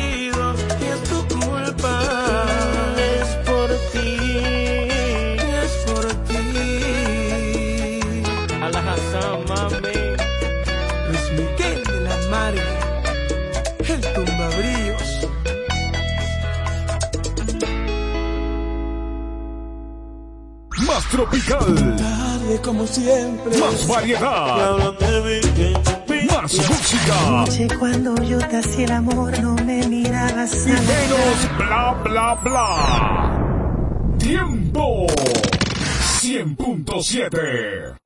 Tropical. 21.14 21.96
Tarde 21.96 22.60
como 22.62 22.86
siempre. 22.86 23.58
Más 23.58 23.86
variedad. 23.86 24.76
Más 25.00 26.54
más 26.54 26.54
música 26.68 27.26
Anoche 27.26 27.68
cuando 27.78 28.14
yo 28.22 28.38
te 28.38 28.56
hacía 28.58 28.84
el 28.86 28.92
amor 28.92 29.38
no 29.40 29.54
me 29.54 29.86
mirabas 29.86 30.66
y 30.66 30.70
menos 30.70 31.56
bla 31.56 31.92
bla 32.04 32.34
bla. 32.42 34.16
Tiempo 34.18 35.06
100.7. 36.20 38.03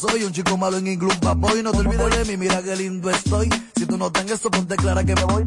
Soy 0.00 0.24
un 0.24 0.32
chico 0.32 0.56
malo 0.56 0.78
en 0.78 0.86
inglés, 0.86 1.14
papoy. 1.18 1.62
No 1.62 1.72
te 1.72 1.78
olvides 1.80 2.16
de 2.16 2.24
mí, 2.24 2.38
mira 2.38 2.62
qué 2.62 2.74
lindo 2.74 3.10
estoy. 3.10 3.50
Si 3.76 3.84
tú 3.84 3.98
no 3.98 4.10
tengas 4.10 4.40
eso, 4.40 4.50
ponte 4.50 4.74
clara 4.76 5.04
que 5.04 5.14
me 5.14 5.24
voy. 5.24 5.44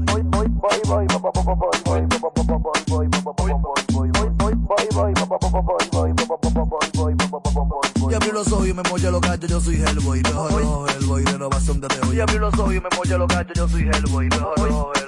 Y 8.12 8.14
abrí 8.14 8.32
los 8.32 8.51
ojos 8.51 8.68
y 8.68 8.74
me 8.76 8.84
molla 8.84 9.10
los 9.10 9.22
gallos, 9.22 9.49
yo 9.49 9.60
soy 9.60 9.76
Hellboy. 9.82 10.22
Rojo, 10.22 10.60
rojo, 10.60 10.88
Hellboy, 10.88 11.26
renovación 11.26 11.82
de 11.82 11.88
hoy. 12.08 12.18
Y 12.18 12.20
abrí 12.20 12.38
los 12.38 12.54
ojos 12.54 12.76
y 12.76 12.80
me 12.80 12.89
molla 12.95 13.18
los 13.18 13.28
gallos, 13.28 13.54
yo 13.56 13.68
soy 13.68 13.89
Hellboy. 13.91 14.30
Rojo, 14.30 14.54
rojo, 14.58 14.91
Hellboy, 14.93 15.03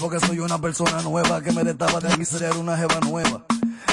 porque 0.00 0.18
soy 0.18 0.38
una 0.38 0.58
persona 0.58 1.02
nueva 1.02 1.42
que 1.42 1.52
me 1.52 1.62
destapa 1.62 2.00
de 2.00 2.16
mi 2.16 2.24
ser 2.24 2.56
una 2.56 2.74
jeva 2.74 3.00
nueva. 3.00 3.44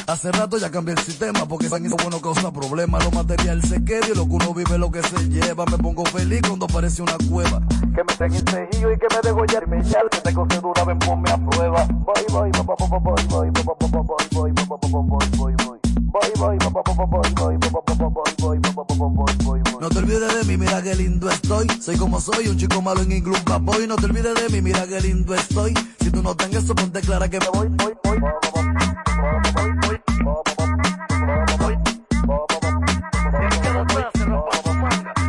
Hace 0.07 0.31
rato 0.31 0.57
ya 0.57 0.71
cambié 0.71 0.93
el 0.93 1.01
sistema 1.01 1.45
porque 1.45 1.67
san 1.67 1.85
eso 1.85 1.97
bueno 2.01 2.21
causa 2.21 2.49
problemas. 2.49 3.03
Lo 3.03 3.11
material 3.11 3.61
se 3.63 3.83
queda 3.83 4.07
y 4.07 4.15
lo 4.15 4.25
que 4.25 4.35
uno 4.35 4.53
vive 4.53 4.77
lo 4.77 4.89
que 4.89 5.03
se 5.03 5.17
lleva. 5.27 5.65
Me 5.65 5.77
pongo 5.77 6.05
feliz 6.05 6.41
cuando 6.47 6.65
aparece 6.65 7.01
una 7.01 7.17
cueva. 7.29 7.61
Que 7.93 8.03
me 8.05 8.29
den 8.29 8.47
cejillo 8.47 8.93
y 8.93 8.97
que 8.97 9.07
me 9.13 9.21
degollar 9.21 9.63
y 9.67 9.69
me 9.69 9.83
llal, 9.83 10.09
que 10.09 10.21
te 10.21 10.31
dura, 10.31 10.85
ven 10.85 10.99
ponme 10.99 11.29
a 11.29 11.37
prueba. 11.37 11.85
Voy, 11.91 12.23
voy, 12.29 12.51
voy, 12.51 12.65
voy, 12.65 12.89
voy, 12.89 12.99
voy, 12.99 13.49
voy, 13.49 13.49
voy, 13.49 13.51
voy, 13.51 13.75
voy, 14.31 14.51
voy, 14.71 14.91
voy, 14.91 15.27
voy, 15.35 15.35
voy. 15.37 15.55
Voy, 15.65 15.78
no 19.79 19.89
te 19.89 19.97
olvides 19.99 20.35
de 20.35 20.43
mí, 20.45 20.57
mira 20.57 20.81
qué 20.81 20.95
lindo 20.95 21.29
estoy. 21.29 21.67
Soy 21.79 21.97
como 21.97 22.19
soy, 22.19 22.47
un 22.47 22.57
chico 22.57 22.81
malo 22.81 23.01
en 23.01 23.11
inglés, 23.11 23.43
boy. 23.61 23.87
No 23.87 23.95
te 23.95 24.05
olvides 24.05 24.33
de 24.35 24.49
mí, 24.49 24.61
mira 24.61 24.87
qué 24.87 24.99
lindo 25.01 25.35
estoy. 25.35 25.73
Si 25.99 26.09
tú 26.09 26.23
no 26.23 26.35
tengas 26.35 26.63
eso, 26.63 26.73
ponte 26.73 27.01
clara 27.01 27.29
que 27.29 27.39
me 27.39 27.47
voy, 27.49 27.67
voy, 27.69 27.93
voy. 28.03 28.17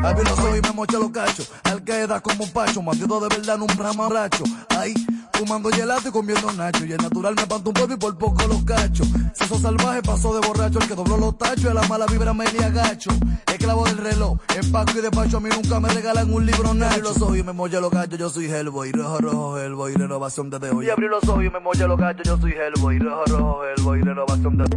A 0.02 0.14
mí 0.14 0.22
no 0.24 0.36
soy, 0.36 0.60
me 0.62 0.72
mocha 0.72 0.98
los 0.98 1.10
cachos. 1.10 1.50
Queda 1.84 2.20
como 2.20 2.44
un 2.44 2.50
pacho, 2.50 2.82
maldito 2.82 3.20
de 3.20 3.28
verdad 3.28 3.56
en 3.56 3.62
un 3.62 3.68
ramaracho. 3.68 4.44
Ahí, 4.68 4.94
fumando 5.32 5.70
gelato 5.70 6.08
y 6.08 6.12
comiendo 6.12 6.52
nacho. 6.52 6.84
Y 6.84 6.92
el 6.92 6.98
natural 6.98 7.34
me 7.34 7.46
panto 7.46 7.70
un 7.70 7.74
polvo 7.74 7.94
y 7.94 7.96
por 7.96 8.18
poco 8.18 8.46
los 8.46 8.62
cachos. 8.64 9.08
Seso 9.34 9.58
salvaje 9.58 10.02
pasó 10.02 10.38
de 10.38 10.46
borracho, 10.46 10.78
el 10.78 10.88
que 10.88 10.94
dobló 10.94 11.16
los 11.16 11.38
tachos. 11.38 11.64
Y 11.64 11.68
a 11.68 11.74
la 11.74 11.82
mala 11.88 12.06
vibra 12.06 12.34
me 12.34 12.44
le 12.52 12.64
agacho. 12.64 13.10
Esclavo 13.46 13.84
del 13.84 13.98
reloj, 13.98 14.38
empaco 14.56 14.98
y 14.98 15.00
despacho. 15.00 15.38
A 15.38 15.40
mí 15.40 15.48
nunca 15.54 15.80
me 15.80 15.88
regalan 15.88 16.32
un 16.32 16.46
libro 16.46 16.74
nacho. 16.74 16.92
Abrí 16.92 17.02
los 17.02 17.22
ojos 17.22 17.38
y 17.38 17.42
me 17.42 17.52
mocha 17.52 17.80
los 17.80 17.90
cachos, 17.90 18.18
yo 18.18 18.30
soy 18.30 18.46
Hellboy. 18.46 18.92
Rojo, 18.92 19.18
rojo, 19.18 19.58
Hellboy, 19.58 19.94
renovación 19.94 20.50
desde 20.50 20.70
hoy. 20.70 20.86
Y 20.86 20.90
abrí 20.90 21.08
los 21.08 21.26
ojos 21.28 21.44
y 21.44 21.50
me 21.50 21.60
mocha 21.60 21.86
los 21.86 21.98
cachos, 21.98 22.26
yo 22.26 22.38
soy 22.38 22.52
Hellboy. 22.52 22.98
Rojo, 22.98 23.24
rojo, 23.26 23.64
Hellboy, 23.64 24.02
renovación 24.02 24.58
desde 24.58 24.76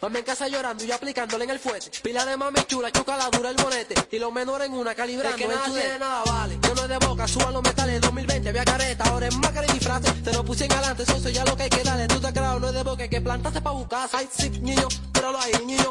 Mami 0.00 0.18
en 0.18 0.24
casa 0.24 0.48
llorando 0.48 0.82
y 0.82 0.86
yo 0.86 0.94
aplicándole 0.94 1.44
en 1.44 1.50
el 1.50 1.58
fuete. 1.58 1.90
Pila 2.02 2.24
de 2.24 2.34
mami 2.34 2.60
chula, 2.66 2.90
chuca 2.90 3.18
la 3.18 3.28
dura 3.28 3.50
el 3.50 3.56
bonete. 3.56 3.94
Y 4.10 4.18
los 4.18 4.32
menores 4.32 4.68
en 4.68 4.74
una 4.74 4.94
calibrando. 4.94 5.36
Es 5.36 5.42
que 5.42 5.46
nada 5.46 5.64
tiene 5.66 5.98
nada 5.98 6.22
vale. 6.24 6.58
Yo 6.62 6.74
no 6.74 6.82
es 6.82 6.88
de 6.88 6.98
boca, 7.06 7.28
suban 7.28 7.52
los 7.52 7.62
metales. 7.62 8.00
2020 8.00 8.48
había 8.48 8.64
careta, 8.64 9.04
ahora 9.04 9.26
es 9.26 9.36
máscara 9.36 9.66
y 9.68 9.72
disfraces. 9.72 10.22
Te 10.22 10.32
lo 10.32 10.42
puse 10.42 10.64
en 10.64 10.72
adelante, 10.72 11.02
eso 11.02 11.28
ya 11.28 11.44
lo 11.44 11.54
que 11.54 11.64
hay 11.64 11.70
que 11.70 11.82
darle. 11.82 12.08
Tú 12.08 12.18
te 12.18 12.32
creas, 12.32 12.58
no 12.58 12.68
es 12.68 12.74
de 12.74 12.82
boca, 12.82 13.08
que 13.08 13.20
plantaste 13.20 13.60
pa' 13.60 13.72
buscar. 13.72 14.08
Ay, 14.12 14.26
sí, 14.34 14.48
niño, 14.48 14.88
míralo 15.14 15.38
ahí, 15.38 15.52
niño. 15.66 15.90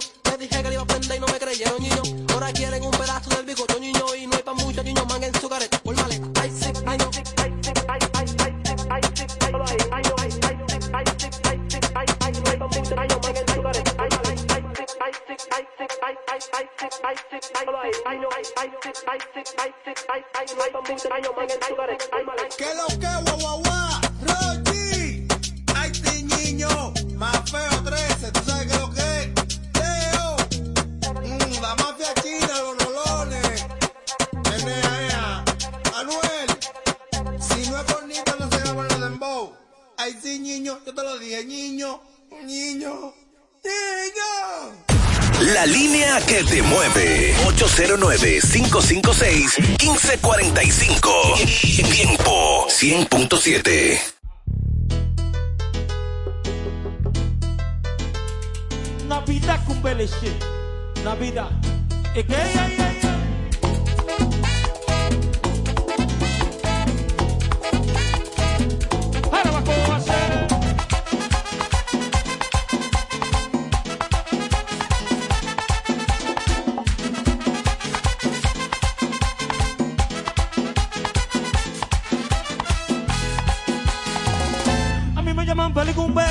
Belicumbe, 86.00 86.24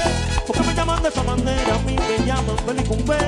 porque 0.46 0.62
me 0.62 0.74
llaman 0.74 1.02
de 1.02 1.08
esa 1.10 1.22
manera, 1.22 1.74
a 1.74 1.78
mí 1.80 1.94
me 1.94 2.24
llaman 2.24 2.56
Belicumbe, 2.66 3.18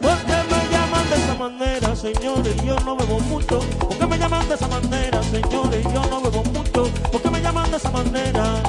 porque 0.00 0.36
me 0.50 0.72
llaman 0.72 1.10
de 1.10 1.16
esa 1.16 1.34
manera, 1.34 1.96
señores, 1.96 2.56
yo 2.64 2.76
no 2.80 2.96
bebo 2.96 3.20
mucho, 3.20 3.60
porque 3.80 4.06
me 4.06 4.18
llaman 4.18 4.48
de 4.48 4.54
esa 4.54 4.66
manera, 4.68 5.22
señores, 5.24 5.84
yo 5.92 6.02
no 6.08 6.20
bebo 6.22 6.42
mucho, 6.44 6.90
porque 7.12 7.30
me 7.30 7.42
llaman 7.42 7.70
de 7.70 7.76
esa 7.76 7.90
manera. 7.90 8.62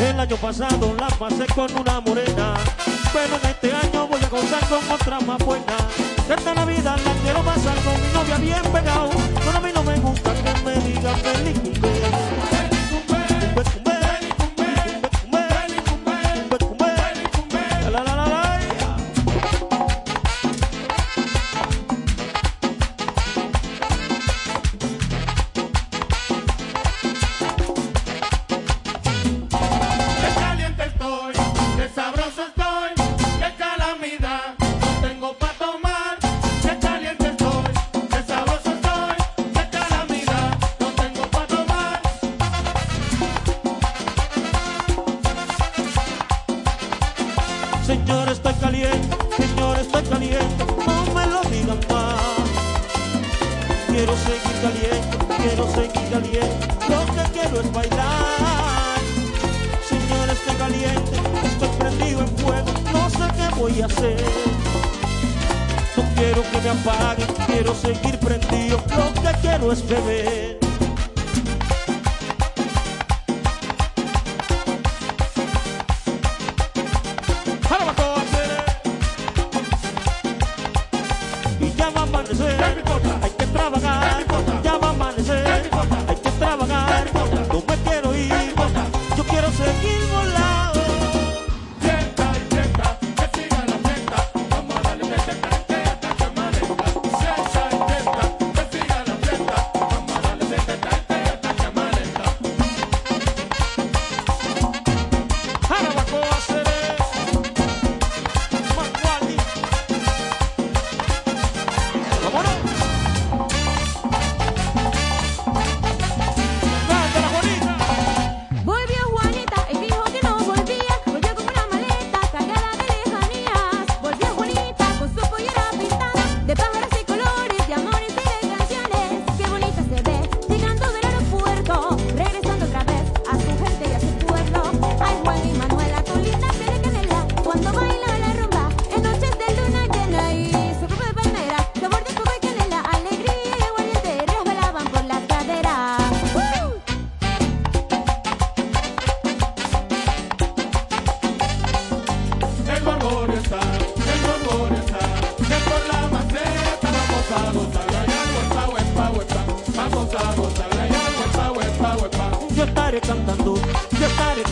El 0.00 0.20
año 0.20 0.36
pasado 0.36 0.94
la 0.98 1.08
pasé 1.08 1.46
con 1.46 1.76
una 1.76 2.00
morena, 2.00 2.54
pero 3.12 3.34
en 3.42 3.50
este 3.50 3.72
año 3.72 4.06
voy 4.06 4.22
a 4.22 4.28
gozar 4.28 4.68
con 4.68 4.90
otra 4.90 5.20
más 5.20 5.38
buena. 5.38 5.76
Esta 6.28 6.54
Navidad 6.54 6.98
la 7.04 7.12
quiero 7.22 7.42
pasar 7.42 7.76
con 7.82 8.00
mi 8.00 8.12
novia 8.12 8.36
bien 8.38 8.72
pegado, 8.72 9.10
pero 9.44 9.58
a 9.58 9.60
mí 9.60 9.70
no 9.74 9.82
me 9.82 9.98
gusta 9.98 10.32
que 10.34 10.62
me 10.62 10.74
digan 10.86 11.16
Belicumbe. 11.22 12.05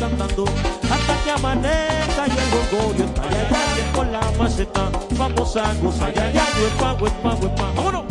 cantando 0.09 0.45
hasta 0.91 1.25
que 1.25 1.31
amanezca 1.31 2.27
y 2.27 2.31
el 2.31 2.51
gorgorio 2.51 3.05
está 3.07 3.23
allá, 3.23 3.93
con 3.95 4.13
la 4.13 4.21
maceta, 4.39 4.91
vamos 5.17 5.57
a 5.57 5.75
gozar, 5.75 6.09
allá, 6.09 6.25
allá, 6.27 6.45
yo 6.59 6.69
pago, 6.79 7.07
es 7.07 7.13
pago. 7.13 8.04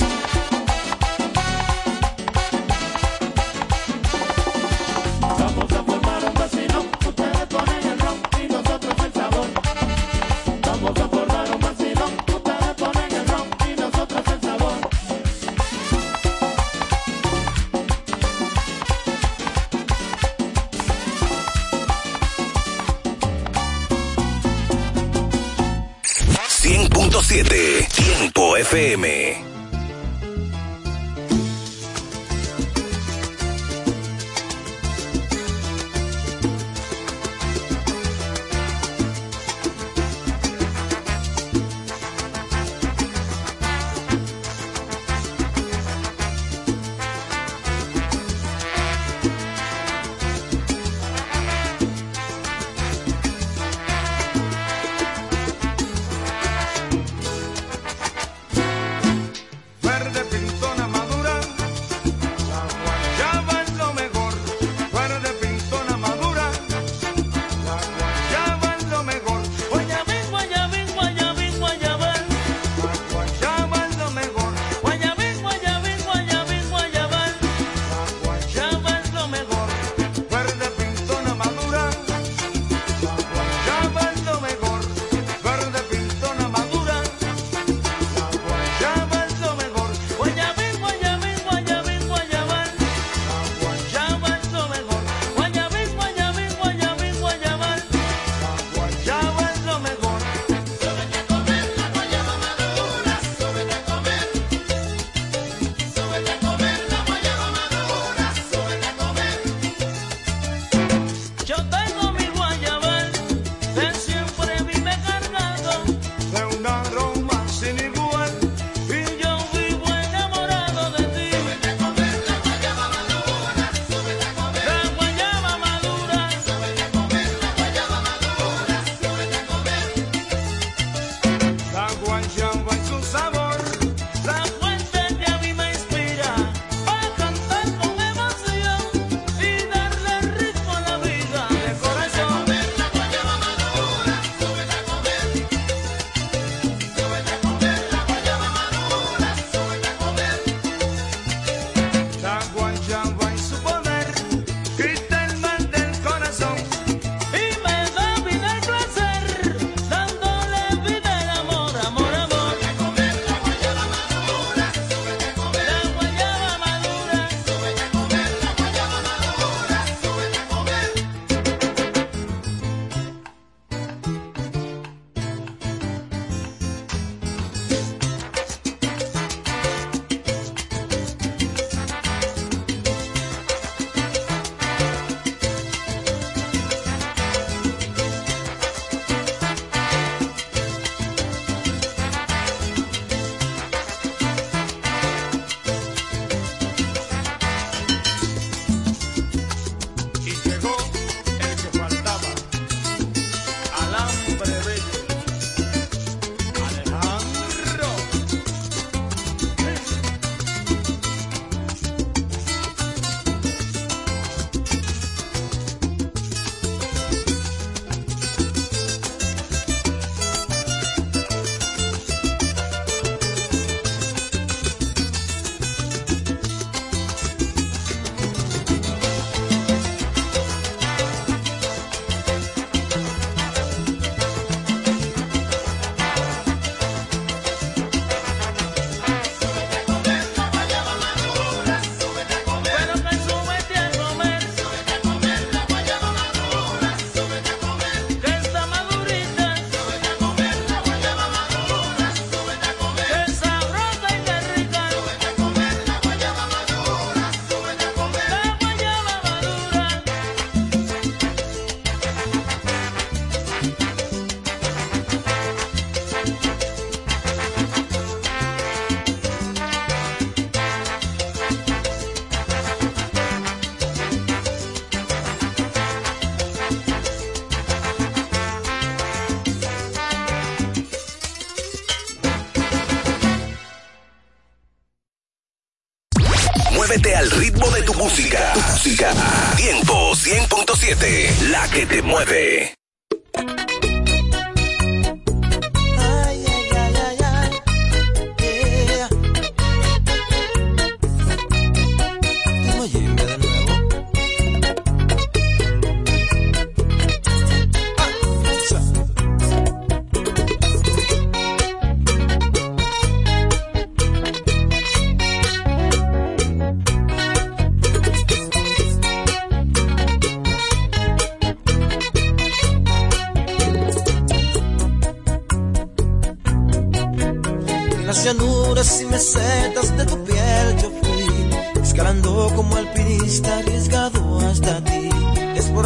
Al 287.23 287.31
ritmo 287.31 287.69
de 287.71 287.81
tu 287.83 287.93
música. 287.93 288.51
Tu 288.53 288.59
música. 288.59 289.13
Tiempo 289.55 290.11
100.7. 290.13 291.49
La 291.49 291.69
que 291.69 291.85
te 291.85 292.01
mueve. 292.01 292.82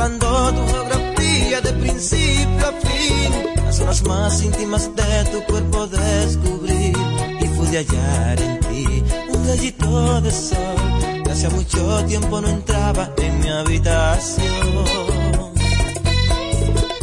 Explorando 0.07 0.53
tu 0.53 0.67
geografía 0.71 1.61
de 1.61 1.73
principio 1.73 2.67
a 2.67 2.71
fin, 2.71 3.65
las 3.65 3.77
zonas 3.77 4.03
más 4.03 4.41
íntimas 4.41 4.95
de 4.95 5.25
tu 5.31 5.43
cuerpo 5.45 5.87
descubrí 5.87 6.93
y 7.39 7.47
pude 7.49 7.77
hallar 7.77 8.41
en 8.41 8.59
ti 8.59 9.03
un 9.29 9.47
rayito 9.47 10.21
de 10.21 10.31
sol 10.31 11.23
que 11.23 11.31
hacía 11.31 11.49
mucho 11.49 12.05
tiempo 12.05 12.41
no 12.41 12.47
entraba 12.47 13.11
en 13.17 13.39
mi 13.39 13.49
habitación 13.49 14.85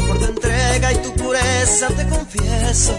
por 0.07 0.19
tu 0.19 0.25
entrega 0.25 0.93
y 0.93 0.97
tu 0.97 1.13
pureza 1.15 1.89
te 1.89 2.07
confieso 2.09 2.93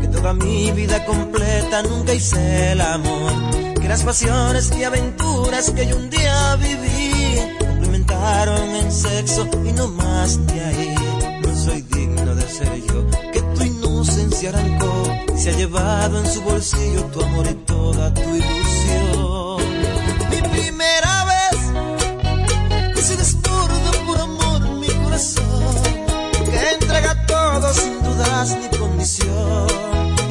que 0.00 0.08
toda 0.08 0.32
mi 0.34 0.72
vida 0.72 1.04
completa 1.04 1.82
nunca 1.82 2.14
hice 2.14 2.72
el 2.72 2.80
amor. 2.80 3.32
Que 3.80 3.88
las 3.88 4.02
pasiones 4.02 4.72
y 4.78 4.84
aventuras 4.84 5.70
que 5.70 5.86
yo 5.86 5.96
un 5.96 6.08
día 6.08 6.56
viví 6.56 7.13
en 8.26 8.90
sexo 8.90 9.46
y 9.64 9.72
no 9.72 9.88
más 9.88 10.46
de 10.46 10.64
ahí. 10.64 10.94
No 11.42 11.54
soy 11.54 11.82
digno 11.82 12.34
de 12.34 12.48
ser 12.48 12.74
yo, 12.86 13.06
que 13.32 13.40
tu 13.40 13.62
inocencia 13.62 14.48
arrancó 14.48 15.02
y 15.34 15.38
se 15.38 15.50
ha 15.50 15.56
llevado 15.56 16.18
en 16.18 16.26
su 16.26 16.40
bolsillo 16.42 17.04
tu 17.06 17.22
amor 17.22 17.46
y 17.46 17.54
toda 17.66 18.14
tu 18.14 18.22
ilusión. 18.22 19.62
Mi 20.30 20.40
primera 20.48 21.24
vez 21.32 22.94
que 22.94 23.02
se 23.02 23.16
desborda 23.16 23.92
por 24.06 24.20
amor 24.20 24.60
mi 24.78 24.88
corazón, 24.88 25.74
que 26.46 26.70
entrega 26.80 27.26
todo 27.26 27.74
sin 27.74 28.02
dudas 28.02 28.56
ni 28.58 28.78
condición, 28.78 29.66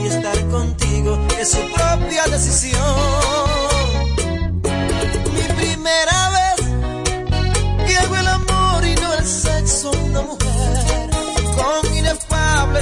y 0.03 0.07
estar 0.07 0.47
contigo 0.49 1.19
es 1.39 1.51
su 1.51 1.59
propia 1.73 2.25
decisión. 2.27 3.52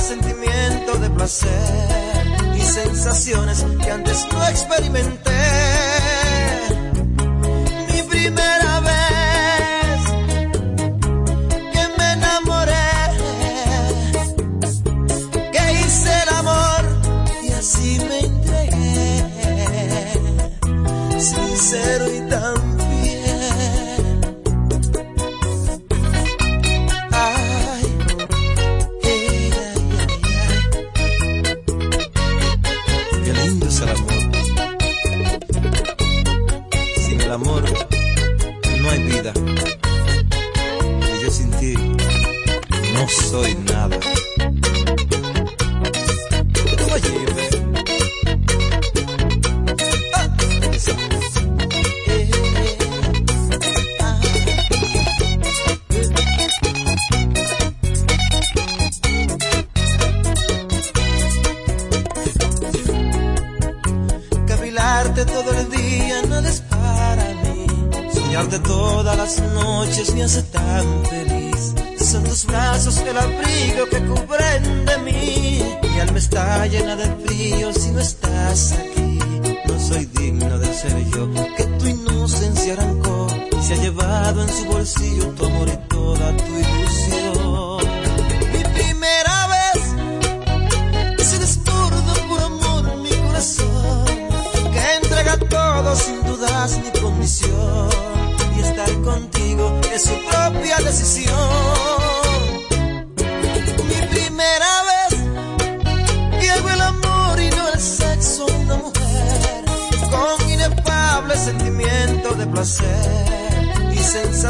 Sentimiento 0.01 0.97
de 0.97 1.09
placer 1.11 1.47
y 2.55 2.61
sensaciones 2.61 3.65
que 3.83 3.91
antes 3.91 4.27
no 4.31 4.47
experimenté. 4.47 5.40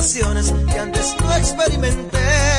Que 0.04 0.80
antes 0.80 1.16
no 1.22 1.32
experimenté. 1.38 2.51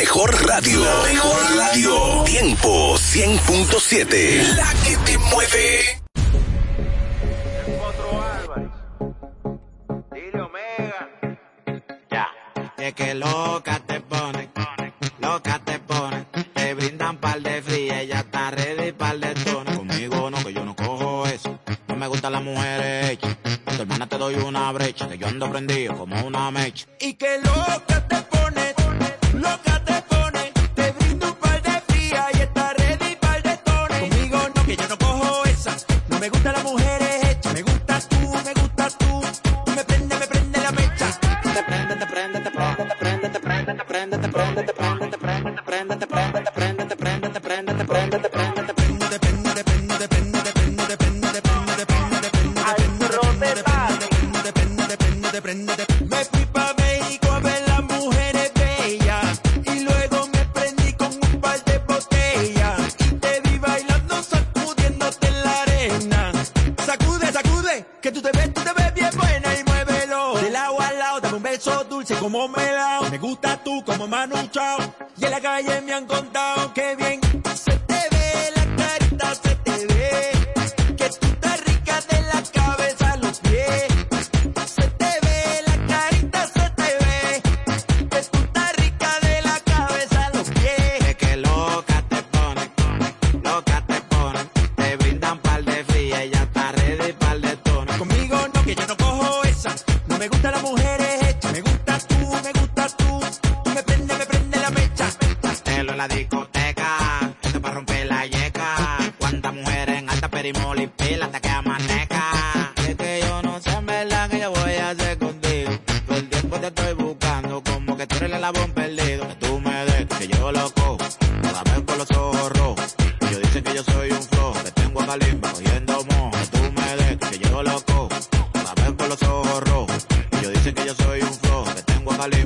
Mejor 0.00 0.46
radio. 0.46 0.80
La 0.80 1.02
mejor 1.02 1.56
radio. 1.56 2.22
Tiempo 2.24 2.96
100.7. 2.96 4.54
La 4.54 4.72
que 4.84 4.96
te 4.98 5.18
mueve. 5.18 5.97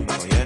Yeah. 0.08 0.41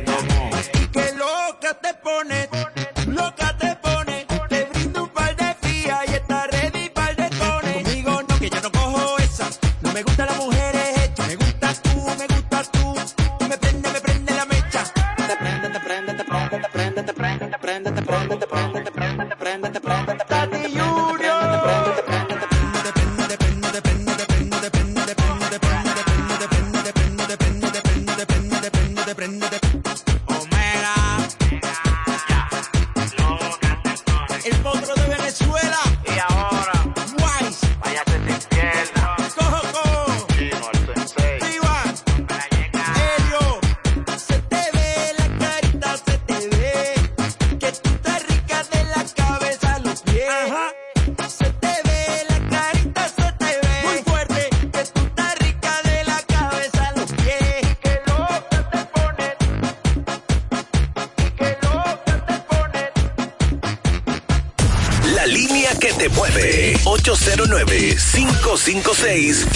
Blaze 69.16 69.55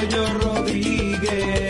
Pollo 0.00 0.32
Rodríguez 0.38 1.69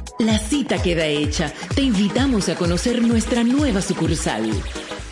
La 0.21 0.37
cita 0.37 0.79
queda 0.79 1.07
hecha. 1.07 1.51
Te 1.73 1.81
invitamos 1.81 2.47
a 2.49 2.55
conocer 2.55 3.01
nuestra 3.01 3.43
nueva 3.43 3.81
sucursal. 3.81 4.51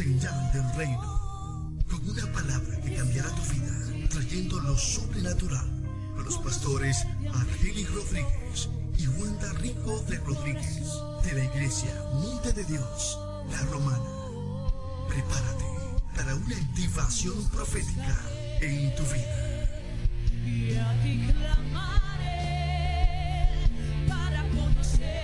La 0.00 0.06
señal 0.06 0.52
del 0.52 0.72
reino. 0.76 1.80
Con 1.90 2.08
una 2.08 2.32
palabra 2.32 2.80
que 2.80 2.94
cambiará 2.94 3.28
tu 3.34 3.42
vida, 3.52 4.08
trayendo 4.08 4.60
lo 4.60 4.76
sobrenatural. 4.76 5.66
Con 6.14 6.24
los 6.24 6.38
pastores 6.38 7.06
Argeli 7.34 7.84
Rodríguez 7.84 8.70
y 8.96 9.06
Wanda 9.08 9.52
Rico 9.60 10.00
de 10.08 10.16
Rodríguez, 10.18 10.82
de 11.24 11.32
la 11.34 11.44
iglesia 11.44 11.94
Monte 12.14 12.52
de 12.52 12.64
Dios, 12.64 13.18
la 13.50 13.60
Romana. 13.70 14.10
Prepárate 15.08 15.64
para 16.16 16.34
una 16.34 16.56
activación 16.56 17.44
profética 17.50 18.16
en 18.60 18.94
tu 18.94 19.02
vida. 19.02 19.68
Y 20.46 20.76
a 20.76 21.02
ti 21.02 21.28
clamaré 21.32 22.38
para 24.08 24.48
conocer 24.48 25.19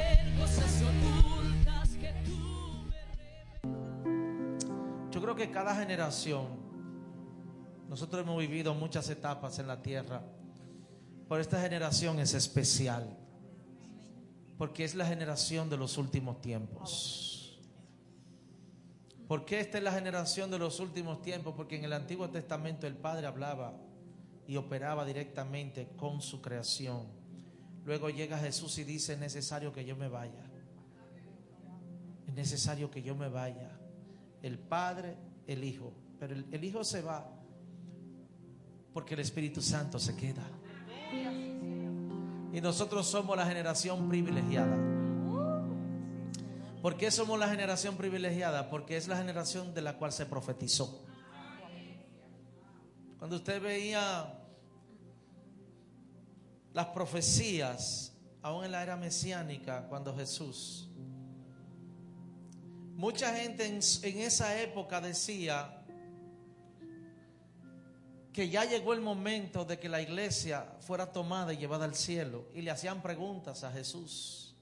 cada 5.51 5.74
generación, 5.74 6.47
nosotros 7.89 8.23
hemos 8.23 8.39
vivido 8.39 8.74
muchas 8.74 9.09
etapas 9.10 9.59
en 9.59 9.66
la 9.66 9.82
tierra, 9.82 10.23
pero 11.28 11.40
esta 11.40 11.60
generación 11.60 12.18
es 12.18 12.35
especial, 12.35 13.16
porque 14.59 14.85
es 14.85 14.94
la 14.94 15.06
generación 15.06 15.68
de 15.68 15.77
los 15.77 15.98
últimos 15.98 16.40
tiempos. 16.40 17.59
¿Por 19.28 19.44
qué 19.44 19.59
esta 19.59 19.78
es 19.78 19.85
la 19.85 19.93
generación 19.93 20.51
de 20.51 20.59
los 20.59 20.78
últimos 20.78 21.20
tiempos? 21.20 21.55
Porque 21.56 21.77
en 21.77 21.85
el 21.85 21.93
Antiguo 21.93 22.31
Testamento 22.31 22.86
el 22.86 22.97
Padre 22.97 23.27
hablaba 23.27 23.74
y 24.47 24.56
operaba 24.56 25.05
directamente 25.05 25.89
con 25.97 26.23
su 26.23 26.40
creación. 26.40 27.02
Luego 27.85 28.09
llega 28.09 28.39
Jesús 28.39 28.78
y 28.78 28.85
dice, 28.85 29.14
es 29.14 29.18
necesario 29.18 29.73
que 29.73 29.85
yo 29.85 29.97
me 29.97 30.09
vaya. 30.09 30.44
Es 32.28 32.35
necesario 32.35 32.90
que 32.90 33.02
yo 33.02 33.16
me 33.16 33.28
vaya. 33.28 33.70
El 34.43 34.59
Padre, 34.59 35.16
el 35.47 35.64
Hijo. 35.64 35.93
Pero 36.18 36.35
el, 36.35 36.64
Hijo 36.64 36.85
se 36.85 37.02
va 37.02 37.28
porque 38.93 39.14
el 39.14 39.20
Espíritu 39.20 39.60
Santo 39.60 39.98
se 39.98 40.16
queda. 40.16 40.43
Y 42.52 42.60
nosotros 42.60 43.06
somos 43.06 43.36
la 43.36 43.47
generación 43.47 44.09
privilegiada. 44.09 44.77
¿Por 46.81 46.97
qué 46.97 47.10
somos 47.10 47.39
la 47.39 47.48
generación 47.48 47.97
privilegiada? 47.97 48.70
Porque 48.70 48.97
es 48.97 49.09
la 49.09 49.16
generación 49.16 49.74
de 49.74 49.82
la 49.82 49.98
cual 49.98 50.12
se 50.12 50.24
profetizó. 50.24 51.05
Cuando 53.18 53.36
usted 53.36 53.60
veía 53.60 54.32
las 56.73 56.86
profecías, 56.86 58.14
aún 58.43 58.64
en 58.64 58.73
la 58.73 58.82
era 58.82 58.97
mesiánica, 58.97 59.89
cuando 59.89 60.14
Jesús, 60.14 60.86
mucha 62.97 63.35
gente 63.35 63.66
en, 63.66 63.81
en 64.02 64.20
esa 64.20 64.60
época 64.60 65.01
decía 65.01 65.82
que 68.32 68.51
ya 68.51 68.64
llegó 68.64 68.93
el 68.93 69.01
momento 69.01 69.64
de 69.64 69.78
que 69.78 69.89
la 69.89 70.02
iglesia 70.02 70.66
fuera 70.81 71.10
tomada 71.10 71.55
y 71.55 71.56
llevada 71.56 71.86
al 71.86 71.94
cielo. 71.94 72.44
Y 72.55 72.60
le 72.60 72.70
hacían 72.70 73.01
preguntas 73.01 73.64
a 73.64 73.73
Jesús. 73.73 74.55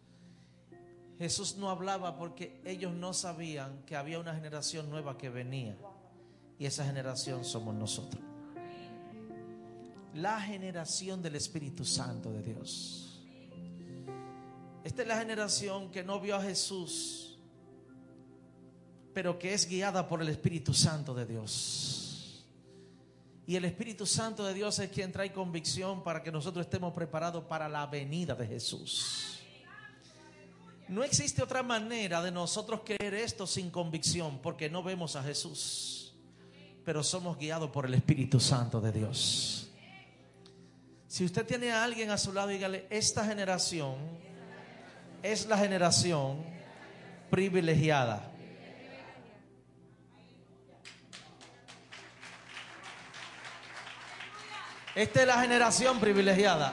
Jesús 1.19 1.57
no 1.57 1.71
hablaba 1.71 2.17
porque 2.17 2.61
ellos 2.65 2.93
no 2.93 3.13
sabían 3.13 3.83
que 3.85 3.97
había 3.97 4.19
una 4.19 4.35
generación 4.35 4.91
nueva 4.91 5.19
que 5.19 5.29
venía. 5.29 5.77
Y 6.57 6.67
esa 6.67 6.85
generación 6.85 7.45
somos 7.45 7.75
nosotros. 7.75 8.23
La 10.15 10.41
generación 10.41 11.21
del 11.21 11.35
Espíritu 11.35 11.85
Santo 11.85 12.31
de 12.31 12.43
Dios. 12.43 13.25
Esta 14.85 15.03
es 15.03 15.09
la 15.09 15.19
generación 15.19 15.91
que 15.91 16.05
no 16.05 16.21
vio 16.21 16.37
a 16.37 16.43
Jesús, 16.43 17.34
pero 19.15 19.39
que 19.39 19.55
es 19.55 19.69
guiada 19.69 20.07
por 20.09 20.21
el 20.21 20.29
Espíritu 20.29 20.75
Santo 20.75 21.15
de 21.15 21.25
Dios. 21.25 22.45
Y 23.47 23.57
el 23.57 23.65
Espíritu 23.65 24.07
Santo 24.07 24.45
de 24.45 24.55
Dios 24.55 24.79
es 24.79 24.91
quien 24.91 25.13
trae 25.13 25.33
convicción 25.33 26.03
para 26.03 26.23
que 26.23 26.33
nosotros 26.33 26.67
estemos 26.67 26.93
preparados 26.93 27.45
para 27.45 27.69
la 27.69 27.87
venida 27.87 28.35
de 28.35 28.47
Jesús. 28.47 29.39
No 30.89 31.05
existe 31.05 31.43
otra 31.43 31.63
manera 31.63 32.23
de 32.23 32.31
nosotros 32.31 32.81
creer 32.85 33.15
esto 33.15 33.47
sin 33.47 33.71
convicción, 33.71 34.41
porque 34.43 34.69
no 34.69 34.83
vemos 34.83 35.17
a 35.17 35.23
Jesús, 35.23 36.15
pero 36.85 37.03
somos 37.03 37.39
guiados 37.39 37.71
por 37.71 37.87
el 37.87 37.95
Espíritu 37.95 38.41
Santo 38.41 38.81
de 38.81 38.93
Dios. 38.93 39.71
Si 41.07 41.25
usted 41.25 41.47
tiene 41.47 41.71
a 41.71 41.85
alguien 41.85 42.11
a 42.11 42.19
su 42.19 42.33
lado, 42.33 42.49
dígale, 42.49 42.87
esta 42.91 43.25
generación 43.25 43.95
es 45.23 45.47
la 45.47 45.57
generación 45.57 46.45
privilegiada. 47.31 48.34
Esta 54.95 55.23
es 55.23 55.27
la 55.27 55.41
generación 55.41 55.99
privilegiada. 55.99 56.73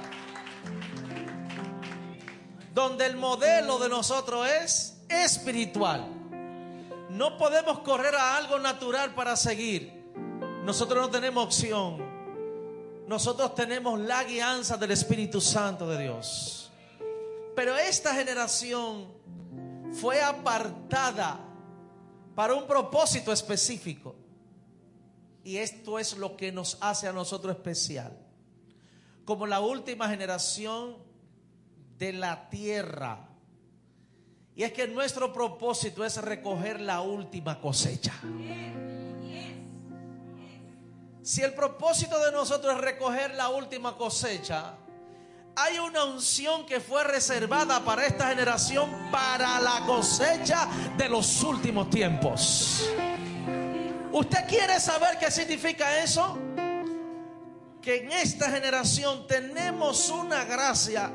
Donde 2.72 3.08
el 3.08 3.18
modelo 3.18 3.80
de 3.80 3.90
nosotros 3.90 4.48
es 4.48 5.02
espiritual. 5.10 6.08
No 7.10 7.38
podemos 7.38 7.80
correr 7.80 8.14
a 8.16 8.38
algo 8.38 8.60
natural 8.60 9.16
para 9.16 9.36
seguir. 9.36 10.04
Nosotros 10.64 11.02
no 11.02 11.10
tenemos 11.10 11.44
opción. 11.44 11.98
Nosotros 13.08 13.56
tenemos 13.56 14.00
la 14.00 14.24
guianza 14.24 14.78
del 14.78 14.92
Espíritu 14.92 15.42
Santo 15.42 15.90
de 15.90 16.04
Dios. 16.04 16.72
Pero 17.56 17.76
esta 17.76 18.14
generación 18.14 19.12
fue 20.00 20.22
apartada 20.22 21.40
para 22.36 22.54
un 22.54 22.68
propósito 22.68 23.34
específico. 23.34 24.16
Y 25.44 25.58
esto 25.58 25.98
es 25.98 26.18
lo 26.18 26.38
que 26.38 26.52
nos 26.52 26.78
hace 26.82 27.08
a 27.08 27.14
nosotros 27.14 27.56
especial. 27.56 28.18
Como 29.26 29.48
la 29.48 29.60
última 29.60 30.08
generación 30.08 30.98
de 31.98 32.14
la 32.14 32.50
tierra. 32.50 33.28
Y 34.56 34.64
es 34.64 34.74
que 34.74 34.88
nuestro 34.88 35.32
propósito 35.32 36.04
es 36.04 36.18
recoger 36.18 36.82
la 36.82 37.02
última 37.02 37.60
cosecha. 37.60 38.14
Si 41.24 41.42
el 41.42 41.54
propósito 41.54 42.24
de 42.24 42.32
nosotros 42.32 42.76
es 42.76 42.82
recoger 42.82 43.36
la 43.36 43.50
última 43.50 43.96
cosecha, 43.96 44.74
hay 45.56 45.78
una 45.80 46.06
unción 46.06 46.66
que 46.66 46.80
fue 46.80 47.04
reservada 47.04 47.84
para 47.84 48.06
esta 48.06 48.30
generación 48.30 48.90
para 49.12 49.60
la 49.60 49.86
cosecha 49.86 50.68
de 50.98 51.10
los 51.10 51.44
últimos 51.44 51.90
tiempos. 51.90 52.90
¿Usted 54.14 54.46
quiere 54.48 54.80
saber 54.80 55.18
qué 55.18 55.32
significa 55.32 56.04
eso? 56.04 56.38
Que 57.82 58.04
en 58.04 58.12
esta 58.12 58.52
generación 58.52 59.26
tenemos 59.26 60.10
una 60.10 60.44
gracia 60.44 61.12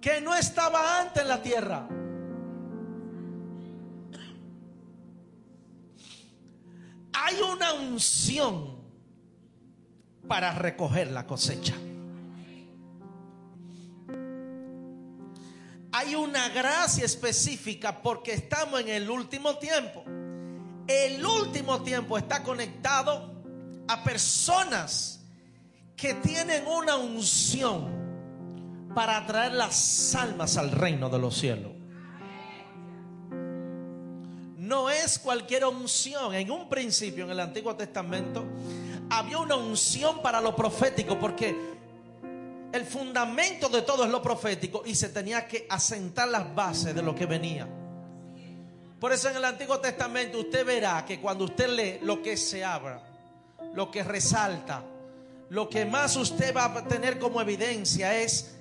que 0.00 0.20
no 0.20 0.34
estaba 0.34 1.00
antes 1.00 1.22
en 1.22 1.28
la 1.28 1.42
tierra. 1.42 1.88
Hay 7.14 7.40
una 7.40 7.72
unción 7.72 8.78
para 10.28 10.52
recoger 10.52 11.10
la 11.10 11.26
cosecha. 11.26 11.74
Hay 15.92 16.14
una 16.14 16.48
gracia 16.50 17.04
específica 17.04 18.02
porque 18.02 18.32
estamos 18.32 18.80
en 18.80 18.88
el 18.88 19.10
último 19.10 19.56
tiempo. 19.56 20.04
El 20.86 21.24
último 21.24 21.82
tiempo 21.82 22.18
está 22.18 22.42
conectado 22.42 23.34
a 23.88 24.04
personas 24.04 25.20
que 25.96 26.14
tienen 26.14 26.66
una 26.66 26.96
unción 26.96 27.98
para 28.94 29.26
traer 29.26 29.52
las 29.52 30.14
almas 30.14 30.56
al 30.56 30.70
reino 30.70 31.08
de 31.08 31.18
los 31.18 31.36
cielos. 31.36 31.72
No 34.56 34.90
es 34.90 35.18
cualquier 35.18 35.64
unción. 35.64 36.34
En 36.34 36.50
un 36.50 36.68
principio, 36.68 37.24
en 37.24 37.30
el 37.30 37.40
Antiguo 37.40 37.74
Testamento, 37.74 38.44
había 39.08 39.38
una 39.38 39.56
unción 39.56 40.20
para 40.20 40.40
lo 40.40 40.54
profético, 40.54 41.18
porque 41.18 41.77
el 42.72 42.84
fundamento 42.84 43.68
de 43.68 43.82
todo 43.82 44.04
es 44.04 44.10
lo 44.10 44.20
profético 44.20 44.82
y 44.84 44.94
se 44.94 45.08
tenía 45.08 45.46
que 45.46 45.66
asentar 45.68 46.28
las 46.28 46.54
bases 46.54 46.94
de 46.94 47.02
lo 47.02 47.14
que 47.14 47.26
venía. 47.26 47.66
Por 49.00 49.12
eso 49.12 49.30
en 49.30 49.36
el 49.36 49.44
Antiguo 49.44 49.78
Testamento 49.78 50.40
usted 50.40 50.66
verá 50.66 51.04
que 51.04 51.20
cuando 51.20 51.44
usted 51.44 51.68
lee 51.68 51.98
lo 52.02 52.20
que 52.20 52.36
se 52.36 52.64
abra, 52.64 53.02
lo 53.74 53.90
que 53.90 54.02
resalta, 54.02 54.82
lo 55.50 55.68
que 55.68 55.84
más 55.84 56.16
usted 56.16 56.54
va 56.54 56.66
a 56.66 56.84
tener 56.84 57.18
como 57.18 57.40
evidencia 57.40 58.18
es 58.18 58.57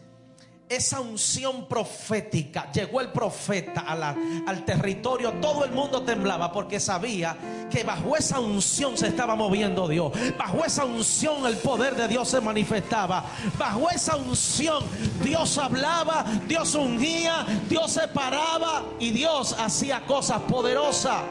esa 0.70 1.00
unción 1.00 1.68
profética. 1.68 2.72
Llegó 2.72 3.00
el 3.02 3.12
profeta 3.12 3.82
al 3.82 4.66
territorio, 4.66 5.34
todo 5.34 5.64
el 5.64 5.72
mundo 5.72 6.04
temblaba 6.04 6.52
porque 6.52 6.80
sabía 6.80 7.38
que 7.72 7.84
bajo 7.84 8.16
esa 8.18 8.40
unción 8.40 8.98
se 8.98 9.08
estaba 9.08 9.36
moviendo 9.36 9.88
Dios. 9.88 10.12
Bajo 10.38 10.66
esa 10.66 10.86
unción 10.86 11.46
el 11.46 11.58
poder 11.58 11.96
de 11.96 12.08
Dios 12.08 12.28
se 12.28 12.42
manifestaba. 12.42 13.26
Bajo 13.58 13.90
esa 13.90 14.18
unción 14.18 14.84
Dios 15.24 15.58
hablaba, 15.58 16.26
Dios 16.48 16.76
ungía, 16.76 17.46
Dios 17.70 17.92
separaba 17.92 18.84
y 19.00 19.12
Dios 19.12 19.56
hacía 19.58 20.06
cosas 20.06 20.42
poderosas. 20.42 21.24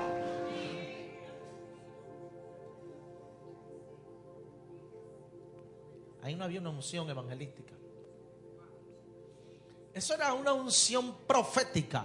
Ahí 6.22 6.34
no 6.34 6.42
había 6.42 6.60
una 6.60 6.70
unción 6.70 7.08
evangelística. 7.08 7.75
Eso 9.96 10.12
era 10.12 10.34
una 10.34 10.52
unción 10.52 11.16
profética. 11.26 12.04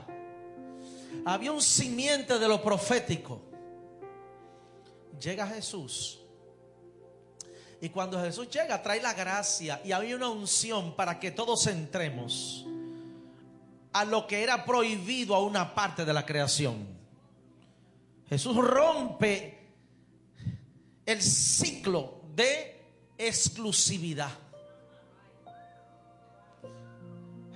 Había 1.26 1.52
un 1.52 1.62
simiente 1.62 2.40
de 2.40 2.48
lo 2.48 2.64
profético. 2.64 3.42
Llega 5.20 5.46
Jesús. 5.46 6.22
Y 7.82 7.90
cuando 7.90 8.18
Jesús 8.22 8.50
llega, 8.50 8.82
trae 8.82 9.02
la 9.02 9.14
gracia. 9.14 9.82
Y 9.84 9.92
había 9.92 10.16
una 10.16 10.30
unción 10.30 10.96
para 10.96 11.20
que 11.20 11.32
todos 11.32 11.68
entremos 11.68 12.66
a 13.92 14.06
lo 14.06 14.26
que 14.26 14.42
era 14.42 14.64
prohibido 14.64 15.36
a 15.36 15.44
una 15.44 15.76
parte 15.76 16.06
de 16.06 16.14
la 16.14 16.26
creación. 16.26 16.88
Jesús 18.30 18.56
rompe 18.56 19.68
el 21.06 21.22
ciclo 21.22 22.22
de 22.34 22.86
exclusividad. 23.18 24.32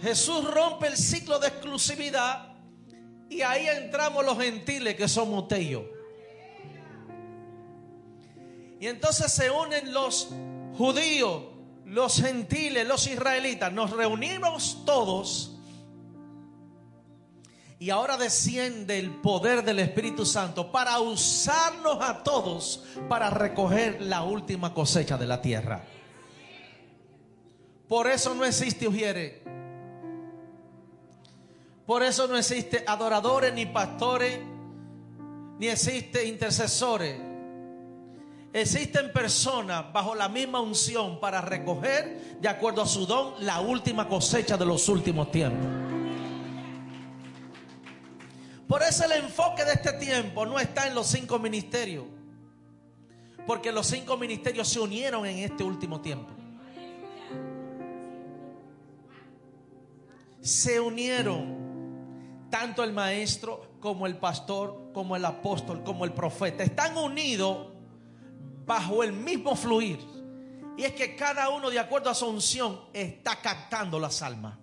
Jesús 0.05 0.43
rompe 0.53 0.85
el 0.85 0.97
ciclo 0.97 1.39
de 1.39 1.47
exclusividad 1.47 2.53
y 3.27 3.41
ahí 3.41 3.67
entramos 3.67 4.23
los 4.23 4.37
gentiles 4.37 4.95
que 4.95 5.07
somos 5.07 5.43
usted 5.43 5.59
y 8.79 8.87
entonces 8.87 9.31
se 9.31 9.49
unen 9.49 9.93
los 9.93 10.29
judíos, 10.77 11.43
los 11.85 12.21
gentiles, 12.21 12.87
los 12.87 13.07
israelitas. 13.07 13.73
Nos 13.73 13.89
reunimos 13.91 14.83
todos 14.85 15.57
y 17.79 17.89
ahora 17.89 18.15
desciende 18.17 18.99
el 18.99 19.09
poder 19.09 19.63
del 19.63 19.79
Espíritu 19.79 20.23
Santo 20.23 20.71
para 20.71 20.99
usarnos 20.99 21.97
a 21.99 22.21
todos 22.21 22.83
para 23.09 23.31
recoger 23.31 24.03
la 24.03 24.21
última 24.21 24.71
cosecha 24.71 25.17
de 25.17 25.25
la 25.25 25.41
tierra. 25.41 25.83
Por 27.87 28.07
eso 28.07 28.35
no 28.35 28.45
existe 28.45 28.87
ujiere. 28.87 29.44
Por 31.85 32.01
eso 32.01 32.27
no 32.27 32.35
existe 32.35 32.83
adoradores 32.87 33.53
ni 33.53 33.67
pastores, 33.67 34.39
ni 35.59 35.67
existe 35.67 36.25
intercesores. 36.25 37.15
Existen 38.51 39.11
personas 39.11 39.91
bajo 39.93 40.15
la 40.15 40.29
misma 40.29 40.61
unción 40.61 41.19
para 41.19 41.41
recoger, 41.41 42.37
de 42.39 42.47
acuerdo 42.47 42.81
a 42.81 42.87
su 42.87 43.05
don, 43.05 43.33
la 43.45 43.59
última 43.59 44.07
cosecha 44.07 44.57
de 44.57 44.65
los 44.65 44.89
últimos 44.89 45.29
tiempos. 45.29 45.67
Por 48.67 48.81
eso 48.81 49.03
el 49.03 49.11
enfoque 49.11 49.63
de 49.63 49.73
este 49.73 49.93
tiempo 49.93 50.45
no 50.45 50.57
está 50.59 50.87
en 50.87 50.95
los 50.95 51.05
cinco 51.05 51.37
ministerios, 51.37 52.05
porque 53.45 53.71
los 53.71 53.85
cinco 53.85 54.17
ministerios 54.17 54.67
se 54.67 54.79
unieron 54.79 55.25
en 55.25 55.39
este 55.39 55.63
último 55.63 56.01
tiempo. 56.01 56.31
Se 60.41 60.79
unieron 60.79 61.64
tanto 62.57 62.85
el 62.85 62.93
maestro 62.93 63.79
como 63.81 64.07
el 64.07 64.15
pastor, 64.15 64.91
como 64.93 65.17
el 65.17 65.25
apóstol, 65.25 65.83
como 65.83 66.05
el 66.05 66.13
profeta. 66.13 66.63
Están 66.63 66.97
unidos 66.97 67.67
bajo 68.65 69.03
el 69.03 69.11
mismo 69.11 69.57
fluir. 69.57 69.99
Y 70.77 70.83
es 70.83 70.93
que 70.93 71.17
cada 71.17 71.49
uno, 71.49 71.69
de 71.69 71.79
acuerdo 71.79 72.09
a 72.09 72.15
su 72.15 72.25
unción, 72.25 72.79
está 72.93 73.41
captando 73.41 73.99
las 73.99 74.21
almas. 74.21 74.57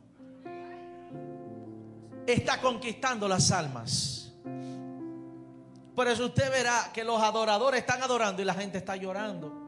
Está 2.27 2.63
conquistando 2.63 3.29
las 3.29 3.53
almas. 3.53 4.33
Por 5.95 6.09
eso 6.09 6.25
usted 6.25 6.51
verá 6.51 6.89
que 6.95 7.05
los 7.05 7.21
adoradores 7.21 7.81
están 7.81 8.03
adorando 8.03 8.41
y 8.41 8.47
la 8.47 8.55
gente 8.55 8.79
está 8.79 8.97
llorando. 8.97 9.62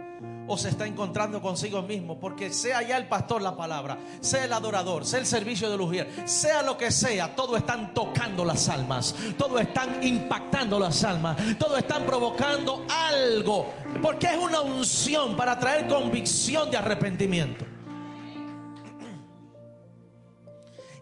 O 0.47 0.59
se 0.59 0.69
está 0.69 0.87
encontrando 0.87 1.41
consigo 1.41 1.83
mismo. 1.83 2.19
Porque 2.19 2.53
sea 2.53 2.83
ya 2.83 2.97
el 2.97 3.09
pastor 3.09 3.43
la 3.43 3.57
palabra, 3.57 3.99
sea 4.21 4.45
el 4.45 4.53
adorador, 4.53 5.07
sea 5.07 5.21
el 5.21 5.27
servicio 5.27 5.71
de 5.71 5.77
Lujier, 5.77 6.29
sea 6.29 6.63
lo 6.63 6.77
que 6.77 6.91
sea, 6.91 7.35
todos 7.35 7.59
están 7.59 7.95
tocando 7.95 8.45
las 8.45 8.69
almas. 8.69 9.15
Todos 9.39 9.61
están 9.61 10.03
impactando 10.03 10.79
las 10.79 11.03
almas. 11.05 11.37
Todos 11.59 11.79
están 11.79 12.05
provocando 12.05 12.85
algo. 12.89 13.73
Porque 14.03 14.27
es 14.27 14.37
una 14.37 14.61
unción 14.61 15.37
para 15.37 15.59
traer 15.59 15.87
convicción 15.87 16.71
de 16.71 16.77
arrepentimiento. 16.77 17.65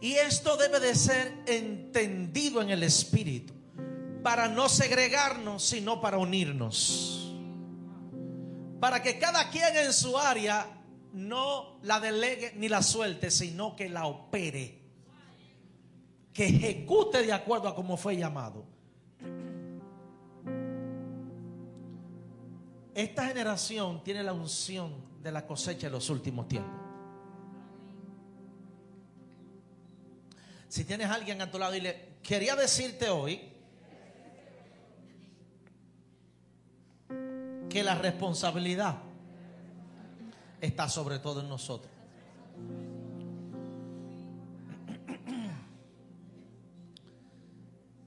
Y 0.01 0.14
esto 0.14 0.56
debe 0.56 0.81
de 0.81 0.94
ser 0.97 1.44
entendido 1.47 2.60
en 2.60 2.70
el 2.70 2.82
Espíritu. 2.82 3.55
Para 4.23 4.48
no 4.48 4.69
segregarnos, 4.69 5.64
sino 5.64 6.01
para 6.01 6.19
unirnos 6.19 7.32
para 8.83 9.01
que 9.01 9.17
cada 9.17 9.49
quien 9.49 9.77
en 9.77 9.93
su 9.93 10.19
área 10.19 10.67
no 11.13 11.79
la 11.83 12.01
delegue 12.01 12.55
ni 12.57 12.69
la 12.69 12.83
suelte, 12.83 13.31
sino 13.31 13.77
que 13.77 13.89
la 13.89 14.07
opere, 14.07 14.77
que 16.35 16.47
ejecute 16.47 17.23
de 17.23 17.33
acuerdo 17.33 17.69
a 17.69 17.77
cómo 17.77 17.97
fue 17.97 18.17
llamado. 18.17 18.65
Esta 22.93 23.29
generación 23.29 24.03
tiene 24.03 24.25
la 24.25 24.33
unción 24.33 24.93
de 25.23 25.31
la 25.31 25.47
cosecha 25.47 25.87
de 25.87 25.93
los 25.93 26.11
últimos 26.11 26.49
tiempos. 26.49 26.81
Si 30.67 30.85
tienes 30.85 31.09
alguien 31.09 31.41
a 31.41 31.49
tu 31.49 31.57
lado 31.57 31.77
y 31.77 31.83
le 31.83 32.17
quería 32.21 32.57
decirte 32.57 33.11
hoy 33.11 33.52
que 37.73 37.82
la 37.82 37.94
responsabilidad 37.94 38.99
está 40.61 40.90
sobre 40.90 41.19
todo 41.19 41.40
en 41.40 41.49
nosotros. 41.49 41.90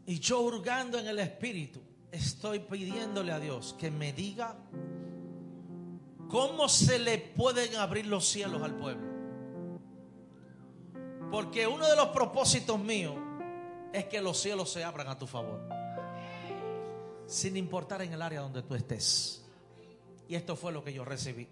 Y 0.05 0.19
yo 0.19 0.41
hurgando 0.41 0.99
en 0.99 1.07
el 1.07 1.17
Espíritu, 1.17 1.81
estoy 2.11 2.59
pidiéndole 2.59 3.31
a 3.31 3.39
Dios 3.39 3.75
que 3.79 3.89
me 3.89 4.13
diga 4.13 4.55
cómo 6.29 6.69
se 6.69 6.99
le 6.99 7.17
pueden 7.17 7.75
abrir 7.75 8.05
los 8.05 8.27
cielos 8.27 8.61
al 8.61 8.75
pueblo. 8.75 9.15
Porque 11.31 11.65
uno 11.65 11.87
de 11.87 11.95
los 11.95 12.09
propósitos 12.09 12.79
míos 12.79 13.15
es 13.91 14.05
que 14.05 14.21
los 14.21 14.39
cielos 14.39 14.71
se 14.71 14.83
abran 14.83 15.07
a 15.07 15.17
tu 15.17 15.25
favor. 15.25 15.67
Sin 17.25 17.57
importar 17.57 18.03
en 18.03 18.13
el 18.13 18.21
área 18.21 18.41
donde 18.41 18.61
tú 18.61 18.75
estés. 18.75 19.44
Y 20.27 20.35
esto 20.35 20.55
fue 20.55 20.71
lo 20.71 20.83
que 20.83 20.93
yo 20.93 21.05
recibí. 21.05 21.47